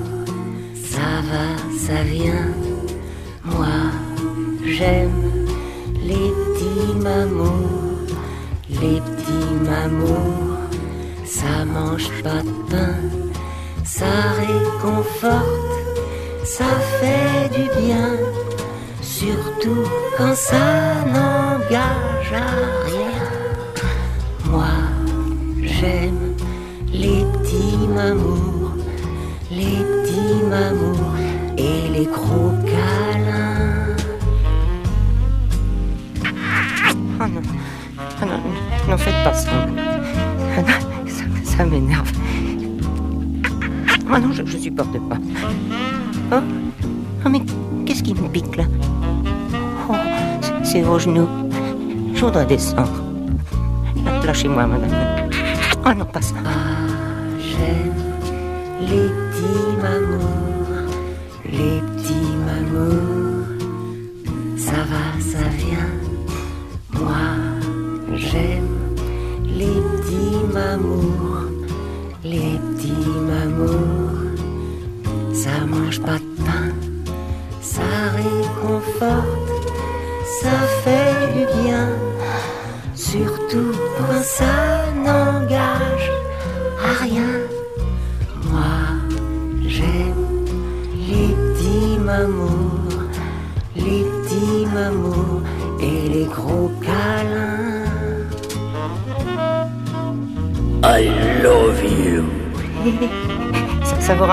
[0.92, 1.46] ça va,
[1.86, 2.52] ça vient.
[3.44, 3.78] Moi,
[4.64, 5.22] j'aime
[6.10, 8.06] les petits mamours,
[8.80, 10.58] les petits mamours,
[11.24, 12.96] ça mange pas de pain,
[13.84, 14.12] ça
[14.42, 15.76] réconforte,
[16.44, 18.10] ça fait du bien,
[19.02, 19.84] surtout
[20.16, 20.68] quand ça
[21.14, 22.99] n'engage à rien.
[25.80, 26.34] J'aime
[26.92, 28.74] les petits mamours,
[29.50, 31.14] les petits mamours
[31.56, 33.96] et les gros câlins.
[37.22, 37.40] Oh non,
[38.20, 38.40] oh non,
[38.90, 39.50] n'en faites pas ça.
[41.06, 42.10] Ça, ça m'énerve.
[44.12, 45.16] Oh non, je, je supporte pas.
[46.32, 46.36] Oh,
[47.24, 47.40] oh mais
[47.86, 48.64] qu'est-ce qui me pique là?
[49.88, 49.94] Oh,
[50.42, 51.28] c'est- c'est vos genoux.
[52.14, 53.02] Je voudrais descendre.
[54.26, 55.19] Lâchez-moi, madame.
[55.90, 56.36] Oh non, pas ça.
[56.44, 56.50] Ah,
[57.40, 57.90] j'aime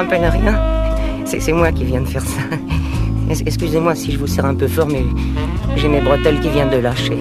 [0.10, 0.60] rien
[1.26, 2.42] C'est moi qui viens de faire ça.
[3.46, 5.04] Excusez-moi si je vous serre un peu fort, mais
[5.76, 7.18] j'ai mes bretelles qui viennent de lâcher.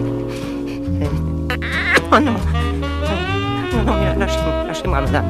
[2.12, 2.34] Oh non
[3.72, 5.24] Non, non, lâchez-moi, lâchez-moi, madame.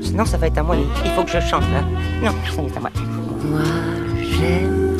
[0.00, 0.76] Sinon, ça va être à moi.
[1.04, 1.82] Il faut que je chante, là.
[2.22, 2.90] Non, ça va être à moi.
[3.48, 3.60] Moi,
[4.20, 4.96] j'aime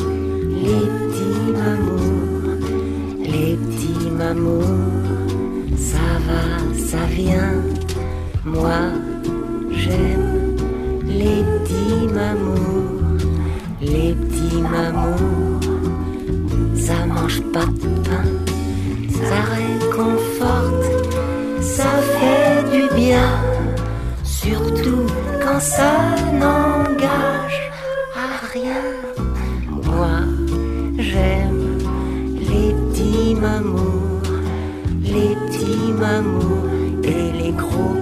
[0.63, 2.55] les petits mamours,
[3.19, 4.63] les petits mamours.
[5.77, 6.41] Ça va,
[6.77, 7.61] ça vient.
[8.45, 8.71] Moi,
[9.71, 10.34] j'aime
[11.17, 13.17] les petits mamours,
[13.81, 15.59] les petits mamours.
[16.75, 18.27] Ça mange pas de pain,
[19.27, 20.85] ça réconforte,
[21.61, 23.29] ça fait du bien.
[24.23, 25.07] Surtout
[25.43, 25.93] quand ça
[26.41, 27.59] n'engage
[28.23, 28.83] à rien.
[29.87, 30.15] Moi,
[30.99, 31.79] j'aime
[32.51, 34.29] les petits mamours,
[35.01, 36.69] les petits mamours
[37.03, 37.95] et les gros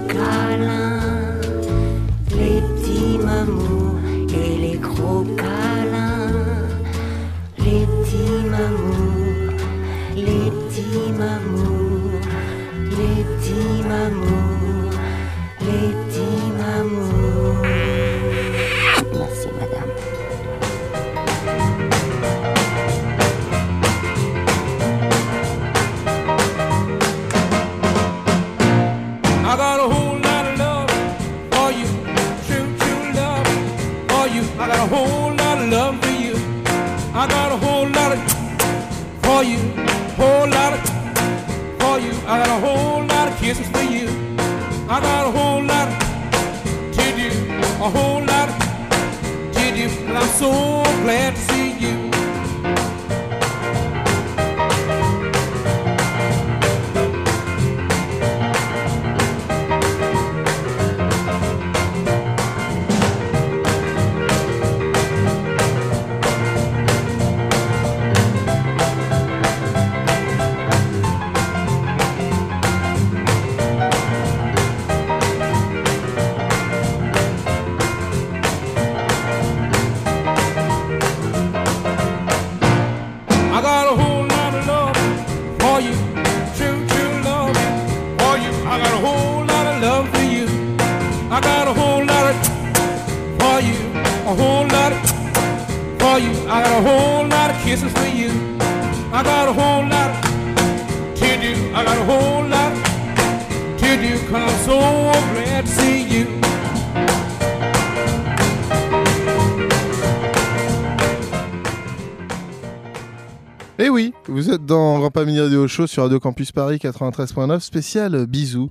[115.24, 118.70] Mini Radio Show sur Radio Campus Paris 93.9, spécial euh, bisous.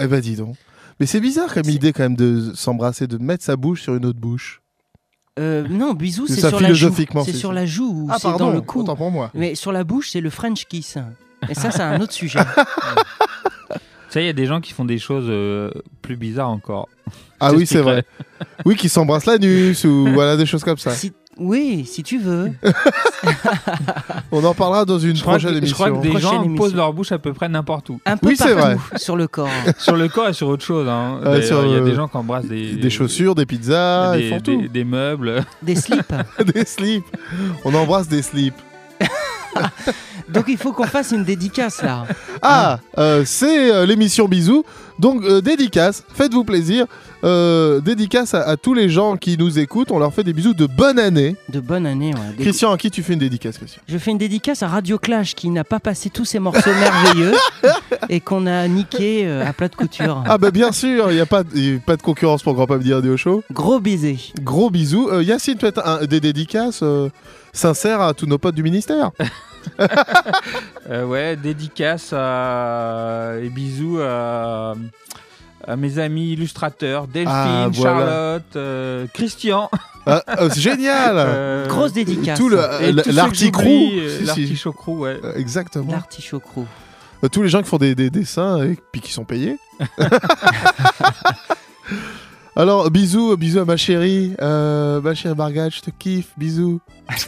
[0.00, 0.56] Eh bah dis donc.
[1.00, 4.04] Mais c'est bizarre comme idée quand même de s'embrasser, de mettre sa bouche sur une
[4.06, 4.60] autre bouche.
[5.38, 6.92] Euh, non, bisous, C'est sur la joue.
[6.94, 8.82] C'est c'est sur la joue ou Ah, c'est dans pardon, le cou.
[8.84, 9.30] pour moi.
[9.34, 10.98] Mais sur la bouche, c'est le French kiss.
[11.48, 12.40] Et ça, c'est un autre sujet.
[14.10, 15.70] Ça, il y a des gens qui font des choses euh,
[16.02, 16.88] plus bizarres encore.
[17.40, 18.04] Ah oui, c'est vrai.
[18.64, 20.90] Oui, qui s'embrassent l'anus ou voilà des choses comme ça.
[20.90, 22.52] Si- Oui, si tu veux.
[24.32, 25.74] On en parlera dans une Je prochaine que, je émission.
[25.76, 26.56] crois que des Prochaine gens émission.
[26.64, 28.00] posent leur bouche à peu près n'importe où.
[28.06, 28.98] Un peu Oui, c'est partout vrai.
[28.98, 29.48] sur le corps.
[29.78, 30.88] sur le corps et sur autre chose.
[30.88, 31.20] hein.
[31.42, 34.28] Sur, il y a des gens qui embrassent des, Des chaussures, des pizzas, des, ils
[34.30, 34.68] font des- tout.
[34.68, 35.44] des meubles.
[35.62, 36.12] Des slips.
[36.54, 37.04] des slips.
[37.64, 38.54] On embrasse des slips.
[40.28, 42.04] Donc il faut qu'on fasse une dédicace là.
[42.42, 44.64] Ah, euh, c'est euh, l'émission Bisous.
[44.98, 46.86] Donc, euh, dédicace, faites-vous plaisir.
[47.24, 49.90] Euh, dédicace à, à tous les gens qui nous écoutent.
[49.90, 51.36] On leur fait des bisous de bonne année.
[51.48, 52.36] De bonne année, ouais.
[52.44, 53.80] Christian, à qui tu fais une dédicace, Christian?
[53.88, 57.34] Je fais une dédicace à Radio Clash qui n'a pas passé tous ces morceaux merveilleux
[58.08, 60.22] et qu'on a niqué euh, à plat de couture.
[60.26, 62.54] Ah, bah bien sûr, il n'y a, pas de- y a pas de concurrence pour
[62.54, 63.42] Grand Pam Radio Show.
[63.52, 64.18] Gros baiser.
[64.42, 65.10] Gros bisous.
[65.20, 66.82] Yacine, tu as des dédicaces
[67.58, 69.10] sincères à tous nos potes du ministère.
[70.88, 73.34] Euh, ouais, dédicace à...
[73.42, 74.74] et bisous à...
[75.66, 77.98] à mes amis illustrateurs, Delphine, Ah, voilà.
[77.98, 79.68] Charlotte, euh, Christian.
[80.06, 82.38] Ah, euh, c'est génial Euh, Grosse dédicace.
[82.38, 83.90] Tout l'articrou.
[83.92, 84.20] euh.
[84.24, 85.20] L'artichaucrou, ouais.
[85.36, 85.92] Exactement.
[87.22, 89.58] Euh, tous les gens qui font des, des dessins et puis qui sont payés.
[92.56, 94.34] Alors, bisous, bisous à ma chérie.
[94.40, 96.30] Euh, ma chérie Margaret, je te kiffe.
[96.36, 96.80] Bisous.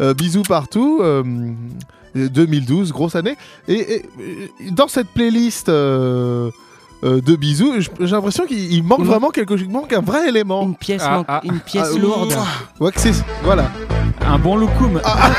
[0.00, 1.00] Euh, bisous partout.
[1.02, 1.22] euh,
[2.14, 3.36] 2012, grosse année.
[3.68, 6.50] Et, et, euh, dans cette playlist euh,
[7.04, 9.66] euh, de bisous, j'ai l'impression qu'il il manque vraiment quelque chose.
[9.68, 10.62] Il manque un vrai élément.
[10.62, 11.40] Une pièce, Ah, manque- ah.
[11.44, 12.34] une pièce Ah, lourde.
[12.80, 13.12] Ouais, que c'est.
[13.44, 13.70] Voilà.
[14.26, 15.00] Un bon loukoum.
[15.04, 15.30] Ah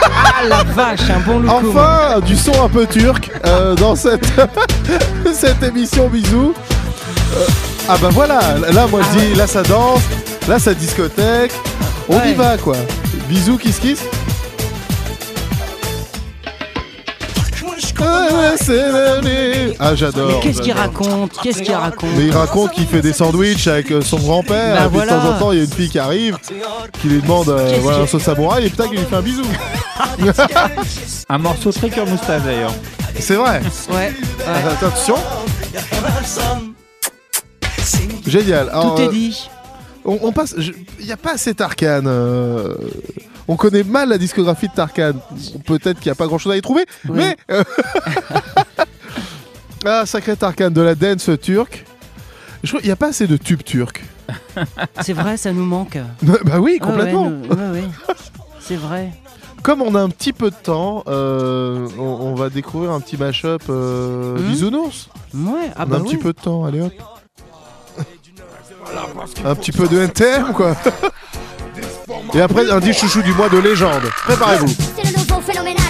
[0.47, 1.51] la vache, un bon look.
[1.51, 4.31] Enfin, du son un peu turc euh, dans cette,
[5.33, 6.53] cette émission bisous.
[7.35, 7.45] Euh,
[7.89, 8.39] ah bah voilà,
[8.73, 10.01] là moi je dis, là ça danse,
[10.47, 11.51] là ça discothèque,
[12.09, 12.75] on y va quoi.
[13.29, 14.03] Bisous kiss kiss.
[18.03, 18.53] Ah.
[19.79, 20.27] Ah j'adore.
[20.27, 21.37] Mais qu'est-ce qu'il raconte?
[21.41, 22.09] Qu'est-ce qu'il raconte?
[22.17, 25.05] Mais il raconte qu'il fait des sandwichs avec euh, son grand-père, Bah et puis de
[25.05, 26.37] temps en temps il y a une fille qui arrive,
[27.01, 29.43] qui lui demande euh, voilà, sauce samouraï, et putain qu'il lui fait un bisou.
[31.29, 32.73] Un morceau très cœur moustache d'ailleurs.
[33.19, 33.61] C'est vrai.
[33.89, 33.95] Ouais.
[33.95, 34.71] ouais.
[34.71, 35.15] Attention.
[38.25, 38.69] Génial.
[38.69, 39.49] Alors, Tout est euh, dit.
[40.05, 40.55] On, on passe.
[40.99, 42.03] Il n'y a pas assez Tarkan.
[42.05, 42.75] euh,
[43.47, 45.13] on connaît mal la discographie de Tarkan.
[45.65, 47.17] Peut-être qu'il n'y a pas grand-chose à y trouver, Oui.
[47.17, 47.37] mais.
[47.51, 47.63] euh,
[49.85, 51.85] ah, sacré Tarkan, de la dance turque.
[52.63, 54.01] Je crois qu'il n'y a pas assez de tubes turcs.
[55.01, 55.97] C'est vrai, ça nous manque.
[56.21, 57.29] bah oui, ouais, complètement.
[57.29, 57.87] nous- ouais, ouais.
[58.59, 59.11] C'est vrai.
[59.63, 63.17] Comme on a un petit peu de temps, euh, on, on va découvrir un petit
[63.17, 64.47] mashup euh, Hmm.
[64.49, 65.09] bisounours.
[65.33, 66.93] Ouais, ah on bah a un petit peu de temps, allez hop.
[69.45, 70.75] Un petit peu de NTM quoi.
[72.33, 74.03] Et après un dit chouchou du mois de légende.
[74.25, 74.67] Préparez-vous.
[74.67, 75.81] C'est le nouveau phénoménal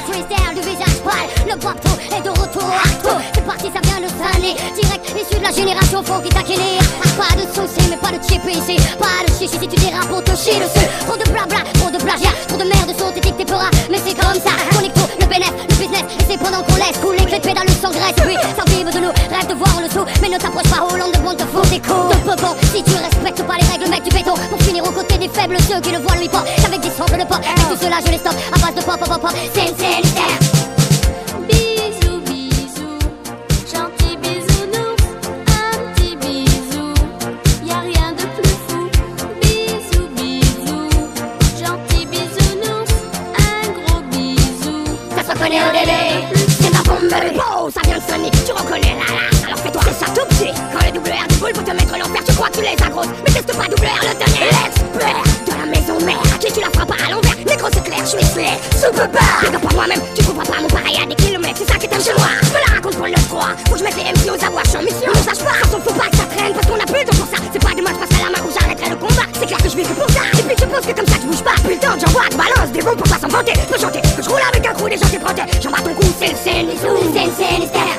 [0.54, 3.81] du visage pâle Le bateau est de retour au C'est parti, ça
[4.22, 6.78] de salé Direct issu de la génération faux qui taquiner
[7.18, 8.78] Pas de soucis, mais pas de chip ici.
[9.00, 10.88] Pas de chichi si tu dérapes pour te chier dessus.
[11.06, 14.40] Trop de blabla, trop de plagiat Trop de merde sur tes peuras Mais c'est comme
[14.42, 16.06] ça, tout, le bénéf, le business.
[16.20, 19.14] Et c'est pendant qu'on laisse couler que les pédales s'engraissent puis ça vive de nous,
[19.34, 21.80] rêve de voir le saut Mais ne t'approche pas Hollande de bon te faut des
[21.80, 24.34] coups De peu bon, si tu respectes pas les règles mec du béton.
[24.50, 27.18] Pour finir aux côtés des faibles, ceux qui le voient le hip-hop Avec des samples
[27.18, 29.32] de pop, et tout cela je les stoppe À base de pop, pop, pop, pop,
[29.54, 30.81] c'est c'est
[45.52, 50.06] C'est ma bombe Oh ça vient de sonner Tu reconnais la la Alors fais-toi ça
[50.06, 52.62] tout petit Quand le double R déboule pour te mettre l'enfer Tu crois que tu
[52.62, 56.22] les as grosses Mais teste pas double R le dernier L'expert de la maison mère
[56.34, 57.36] À qui tu la feras pas à l'envers.
[57.36, 60.98] Micro c'est clair Je suis fait Super Regarde pas moi-même Tu trouveras pas mon pareil
[61.04, 61.58] à des kilomètres.
[61.58, 62.30] C'est ça que t'aimes chez moi
[63.32, 64.78] Je me la raconte pour le 9-3 Faut que je mette les MC aux Je
[64.78, 65.12] en mission.
[65.12, 67.18] On sache pas S'en faut pas que ça traîne Parce qu'on a plus de temps
[67.18, 69.28] pour ça C'est pas demain je passerai la main Ou j'arrêterai le combat.
[69.40, 70.22] C'est clair que je vis que pour ça.
[70.38, 71.56] Et puis tu penses que comme ça tu bouges pas.
[71.64, 73.54] Plus le temps j'envoie balance Des bons pour pas s'en vanter.
[73.72, 75.20] Peux chanter Que je roule avec un crew Des gens qui
[75.62, 77.91] J'en bats ton cou C'est le Sinistère C'est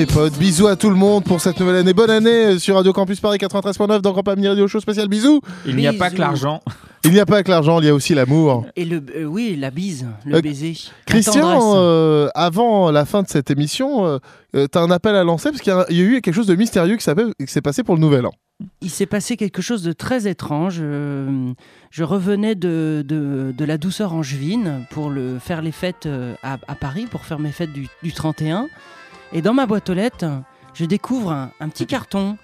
[0.00, 1.92] mes potes, bisous à tout le monde pour cette nouvelle année.
[1.92, 5.08] Bonne année sur Radio Campus Paris 93.9 dans Grand Pamini Radio Show spécial.
[5.08, 5.42] Bisous.
[5.66, 6.62] Il n'y a pas que l'argent.
[7.04, 8.64] Il n'y a pas que l'argent, il y a aussi l'amour.
[8.76, 10.74] Et le, euh, oui, la bise, le Euh, baiser.
[11.04, 14.18] Christian, euh, avant la fin de cette émission, euh,
[14.56, 16.34] euh, t'as un appel à lancer parce qu'il y, a- il y a eu quelque
[16.34, 17.04] chose de mystérieux qui
[17.46, 18.32] s'est passé pour le Nouvel An.
[18.80, 20.76] Il s'est passé quelque chose de très étrange.
[20.80, 21.52] Euh,
[21.90, 26.56] je revenais de, de, de la douceur angevine pour le, faire les fêtes euh, à,
[26.68, 28.66] à Paris, pour faire mes fêtes du, du 31.
[29.32, 30.26] Et dans ma boîte aux lettres,
[30.74, 32.36] je découvre un, un petit carton.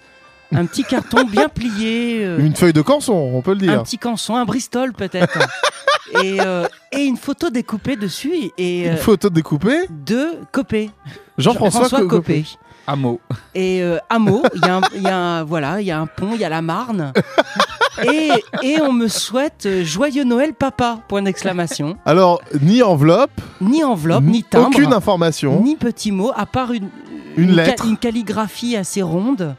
[0.53, 2.23] Un petit carton bien plié.
[2.23, 3.83] euh, Une feuille de canson, on peut le un dire.
[3.83, 5.37] petit canson, un Bristol peut-être.
[6.23, 8.33] et, euh, et une photo découpée dessus.
[8.57, 9.87] Et, euh, Une photo découpée.
[9.89, 10.89] de Copé.
[11.37, 12.45] Jean-François Co- Copé.
[12.89, 13.19] Hameau.
[13.53, 15.99] Et euh, hameau, il y, a un- il y a un- voilà, il y a
[15.99, 17.11] un pont, il y a la Marne.
[18.03, 18.31] Et,
[18.63, 21.97] et on me souhaite euh, joyeux Noël papa point d'exclamation.
[22.05, 23.31] Alors, ni enveloppe,
[23.61, 25.61] Ni enveloppe, ni timbre, aucune information.
[25.63, 26.89] ni petit mot, à part une,
[27.37, 27.85] Une ca- lettre.
[27.85, 29.55] une calligraphie assez ronde,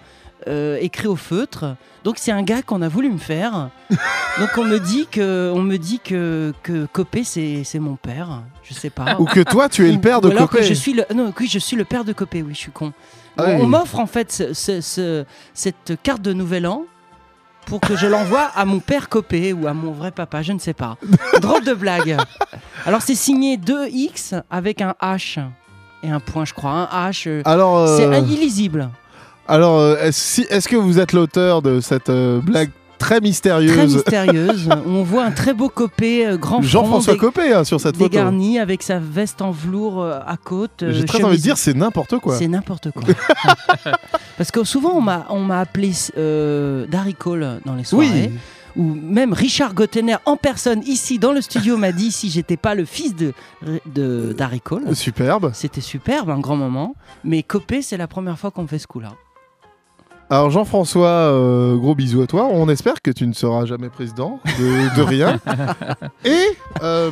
[0.46, 1.76] euh, écrit au feutre.
[2.04, 3.70] Donc c'est un gars qu'on a voulu me faire.
[3.90, 8.42] Donc on me dit que, on me dit que, que Copé c'est mon père.
[8.62, 9.16] Je sais pas.
[9.18, 10.62] Ou que toi, tu es le père de alors Copé.
[10.62, 12.42] que je suis le non, oui, je suis le père de Copé.
[12.42, 12.92] Oui, je suis con.
[13.36, 13.60] Ah On- oui.
[13.62, 15.24] On m'offre en fait ce- ce- ce-
[15.54, 16.84] cette carte de Nouvel An
[17.68, 20.58] pour que je l'envoie à mon père Copé ou à mon vrai papa, je ne
[20.58, 20.96] sais pas.
[21.40, 22.16] Drôle de blague.
[22.86, 25.38] Alors c'est signé 2X avec un H
[26.02, 26.88] et un point, je crois.
[26.92, 27.24] Un H.
[27.28, 28.88] euh, Alors, euh, C'est illisible.
[29.46, 33.72] Alors, euh, est-ce si- est-ce que vous êtes l'auteur de cette euh, blague très mystérieuse
[33.72, 34.68] Très mystérieuse.
[34.86, 38.08] on voit un très beau Copé, euh, grand Jean-François Copé hein, sur cette photo.
[38.08, 40.82] dégarni avec sa veste en velours euh, à côte.
[40.82, 42.36] euh, J'ai très envie de dire, c'est n'importe quoi.
[42.36, 43.02] C'est n'importe quoi.
[44.36, 44.94] Parce que souvent,
[45.30, 48.30] on m'a, appelé euh, Darry Cole dans les soirées.
[48.76, 52.76] Ou même Richard Gottener en personne ici dans le studio m'a dit si j'étais pas
[52.76, 53.34] le fils de,
[54.62, 54.94] Cole.
[54.94, 55.50] Superbe.
[55.54, 56.94] C'était superbe, un grand moment.
[57.24, 59.14] Mais Copé, c'est la première fois qu'on fait ce coup-là.
[60.30, 62.48] Alors Jean-François, euh, gros bisous à toi.
[62.52, 65.38] On espère que tu ne seras jamais président de, de rien.
[66.24, 66.36] Et
[66.82, 67.10] euh,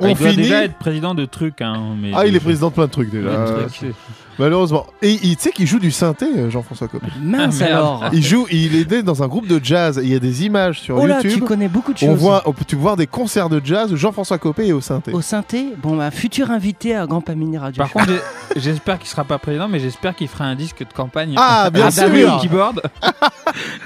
[0.00, 0.36] on Ah, il doit finit.
[0.42, 1.60] déjà être président de trucs.
[1.62, 3.28] Hein, mais Ah, il est président de plein de trucs déjà.
[3.28, 3.94] Plein de trucs.
[4.38, 4.86] Malheureusement.
[5.02, 7.06] Et il- tu sais qu'il joue du synthé, euh, Jean-François Copé.
[7.22, 7.72] Mince Ah, merde.
[7.76, 8.04] alors.
[8.12, 9.98] Il joue, il est né dans un groupe de jazz.
[10.02, 11.32] Il y a des images sur Oh là, YouTube.
[11.32, 12.18] tu connais beaucoup de On choses.
[12.18, 14.80] voit, on peut, tu peux voir des concerts de jazz où Jean-François Copé est au
[14.80, 15.12] synthé.
[15.12, 17.82] Au synthé, bon, bah, futur invité à Grand Pamini Radio.
[17.82, 18.06] Par contre,
[18.54, 21.34] j'ai- j'espère qu'il sera pas président, mais j'espère qu'il fera un disque de campagne.
[21.36, 22.04] Ah, bien Un sûr.
[22.08, 22.82] double keyboard.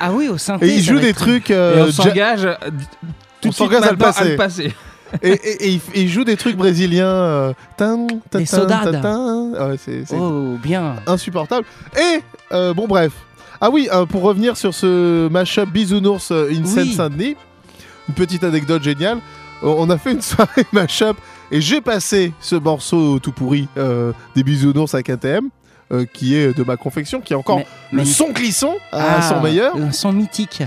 [0.01, 0.67] ah oui, au synthé.
[0.69, 1.51] Et il ça joue va des être- trucs.
[1.51, 2.55] Et euh, on ja- s'engage euh,
[3.41, 4.37] tout On de suite s'engage à le maintenant passer.
[4.37, 4.75] passer.
[5.23, 7.07] Et, et- et il, joue des trucs brésiliens.
[7.07, 8.07] euh, tin.
[8.33, 10.97] Ouais, c'est c'est Oh, bien.
[11.07, 11.67] insupportable.
[11.99, 12.21] Et
[12.53, 13.13] euh, bon, bref.
[13.61, 16.67] Ah oui, euh, pour revenir sur ce mashup Bisounours euh, in Oui.
[16.67, 17.37] Seine-Saint-Denis,
[18.09, 19.19] une petite anecdote géniale.
[19.63, 21.17] On a fait une soirée mashup
[21.51, 23.69] et j'ai passé ce morceau tout pourri
[24.35, 25.49] des Bisounours à KTM.
[26.15, 29.23] qui est de ma confection, qui est encore Mais- le mais- son clisson à Ah,
[29.23, 29.77] son meilleur.
[29.77, 30.63] Un son mythique.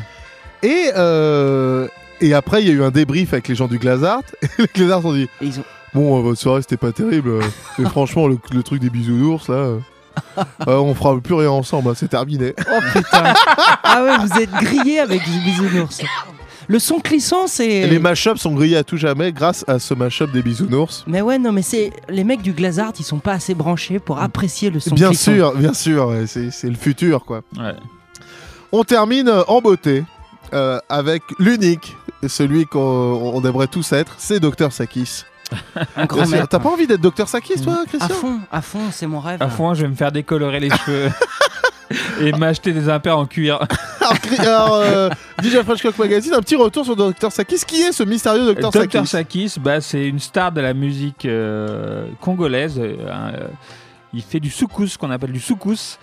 [0.61, 1.87] Et, euh,
[2.28, 4.21] et après, il y a eu un débrief avec les gens du Glazart.
[4.41, 5.63] Et les Glazart ont dit Et ils ont...
[5.93, 7.30] Bon, euh, votre soirée, c'était pas terrible.
[7.30, 7.41] euh,
[7.78, 9.80] mais franchement, le, le truc des bisounours, là, euh,
[10.67, 12.53] on fera plus rien ensemble, hein, c'est terminé.
[12.67, 13.34] Oh putain.
[13.84, 16.01] ah ouais, vous êtes grillé avec du bisounours.
[16.67, 17.88] Le son clissant, c'est.
[17.88, 21.03] Les mashups sont grillés à tout jamais grâce à ce mashup des bisounours.
[21.07, 24.19] Mais ouais, non, mais c'est les mecs du Glazart, ils sont pas assez branchés pour
[24.21, 25.34] apprécier le son Bien clissant.
[25.34, 27.41] sûr, bien sûr, ouais, c'est le futur, quoi.
[27.57, 27.74] Ouais.
[28.71, 30.03] On termine en beauté
[30.54, 31.95] euh, avec l'unique,
[32.28, 35.24] celui qu'on on aimerait tous être, c'est Dr Sakis.
[35.97, 36.24] Un grand.
[36.49, 38.16] T'as pas envie d'être Dr Sakis, toi, À Christian?
[38.16, 39.41] fond, à fond, c'est mon rêve.
[39.41, 41.12] À fond, je vais me faire décolorer les cheveux.
[42.22, 43.60] Et m'acheter des impairs en cuir.
[44.01, 45.10] Alors, alors, euh,
[45.41, 47.62] DJ French Cock Magazine, un petit retour sur Dr Sakis.
[47.66, 48.97] Qui est ce mystérieux Dr Sakis?
[48.97, 52.80] Dr Sakis, bah, c'est une star de la musique euh, congolaise.
[52.80, 53.47] Euh, euh,
[54.14, 55.97] il fait du soukous, qu'on appelle du soukous.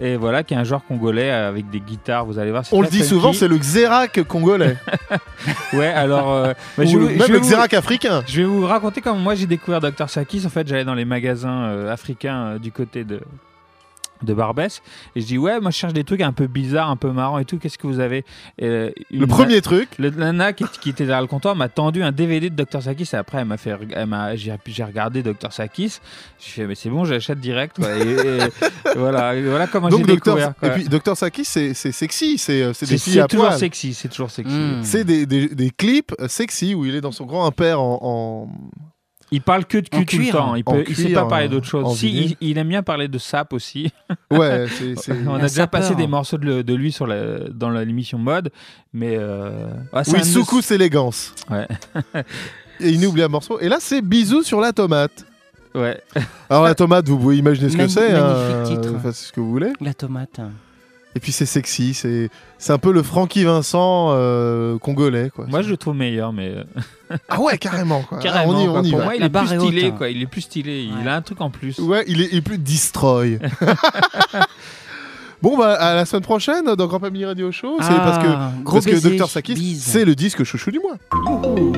[0.00, 2.64] Et voilà, qui est un genre congolais avec des guitares, vous allez voir.
[2.72, 4.76] On le dit souvent, c'est le Xerac congolais.
[5.72, 6.32] Ouais, alors.
[6.32, 8.22] euh, bah, je même je le vous- Xerac africain.
[8.26, 10.42] Je vais vous raconter comment moi j'ai découvert Dr Sakis.
[10.46, 13.20] En fait, j'allais dans les magasins euh, africains euh, du côté de
[14.22, 14.80] de Barbès
[15.16, 17.38] et je dis ouais moi je cherche des trucs un peu bizarres un peu marrants
[17.38, 18.24] et tout qu'est-ce que vous avez?
[18.62, 19.88] Euh, Le premier truc.
[19.98, 23.08] le nana qui, qui était derrière le comptoir m'a tendu un DVD de Dr Sakis
[23.12, 23.76] et après elle m'a fait
[24.36, 25.98] j'ai regardé Dr Sakis
[26.38, 27.88] j'ai fait mais c'est bon j'achète direct quoi.
[27.96, 28.38] et, et
[28.96, 30.68] voilà voilà comment j'ai découvert quoi.
[30.68, 33.58] et puis Dr Saki, c'est c'est sexy, c'est euh, c'est des filles à toujours poil.
[33.58, 34.54] sexy c'est toujours sexy.
[34.82, 38.48] C'est des, des, des clips sexy où il est dans son grand impère en, en-
[39.34, 41.48] il parle que de En cul tout le temps il, il sait pas parler euh,
[41.50, 43.92] d'autre chose si il, il aime bien parler de sap aussi
[44.30, 45.80] Ouais, c'est- c'est- on a Un déjà sapeur.
[45.80, 48.50] passé des morceaux de, lui sur la, dans la- l'émission mode
[48.92, 51.34] mais euh, ah, c'est Oui, un de- Soukous élégance.
[51.50, 51.66] ouais
[52.80, 53.60] Et inoubliable morceau.
[53.60, 55.24] Et là, c'est Bisous sur la tomate.
[55.76, 56.00] ouais
[56.50, 58.12] Alors, la tomate, vous pouvez imaginer ce que c'est.
[58.12, 58.94] magnifique hein, titre.
[58.96, 59.72] enfin, c'est ce que vous voulez.
[59.80, 60.40] La tomate.
[61.16, 61.94] Et puis, c'est sexy.
[61.94, 65.30] C'est c'est un peu le Francky Vincent euh, congolais.
[65.34, 65.44] Quoi.
[65.48, 66.64] moi je le trouve meilleur mais euh,
[67.28, 68.00] Ah ouais, carrément.
[68.02, 68.18] Quoi.
[68.18, 68.80] carrément Ah, on y, quoi.
[68.80, 69.04] on y pour va.
[69.04, 69.94] moi il est plus stylé haute, hein.
[69.98, 72.38] quoi il est plus stylé il a un truc en plus Ouais, il est, il
[72.38, 73.38] est plus destroy.
[75.42, 77.76] bon, bah, à la semaine prochaine dans Grand Family Radio Show.
[77.80, 79.28] c'est Ah, parce que, gros parce que Dr.
[79.28, 80.96] Sakis, c'est le disque chouchou du mois.
[81.12, 81.72] Chouchou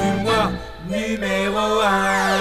[0.00, 0.52] du mois
[0.88, 2.33] numéro 1.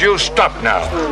[0.00, 1.07] You stop now.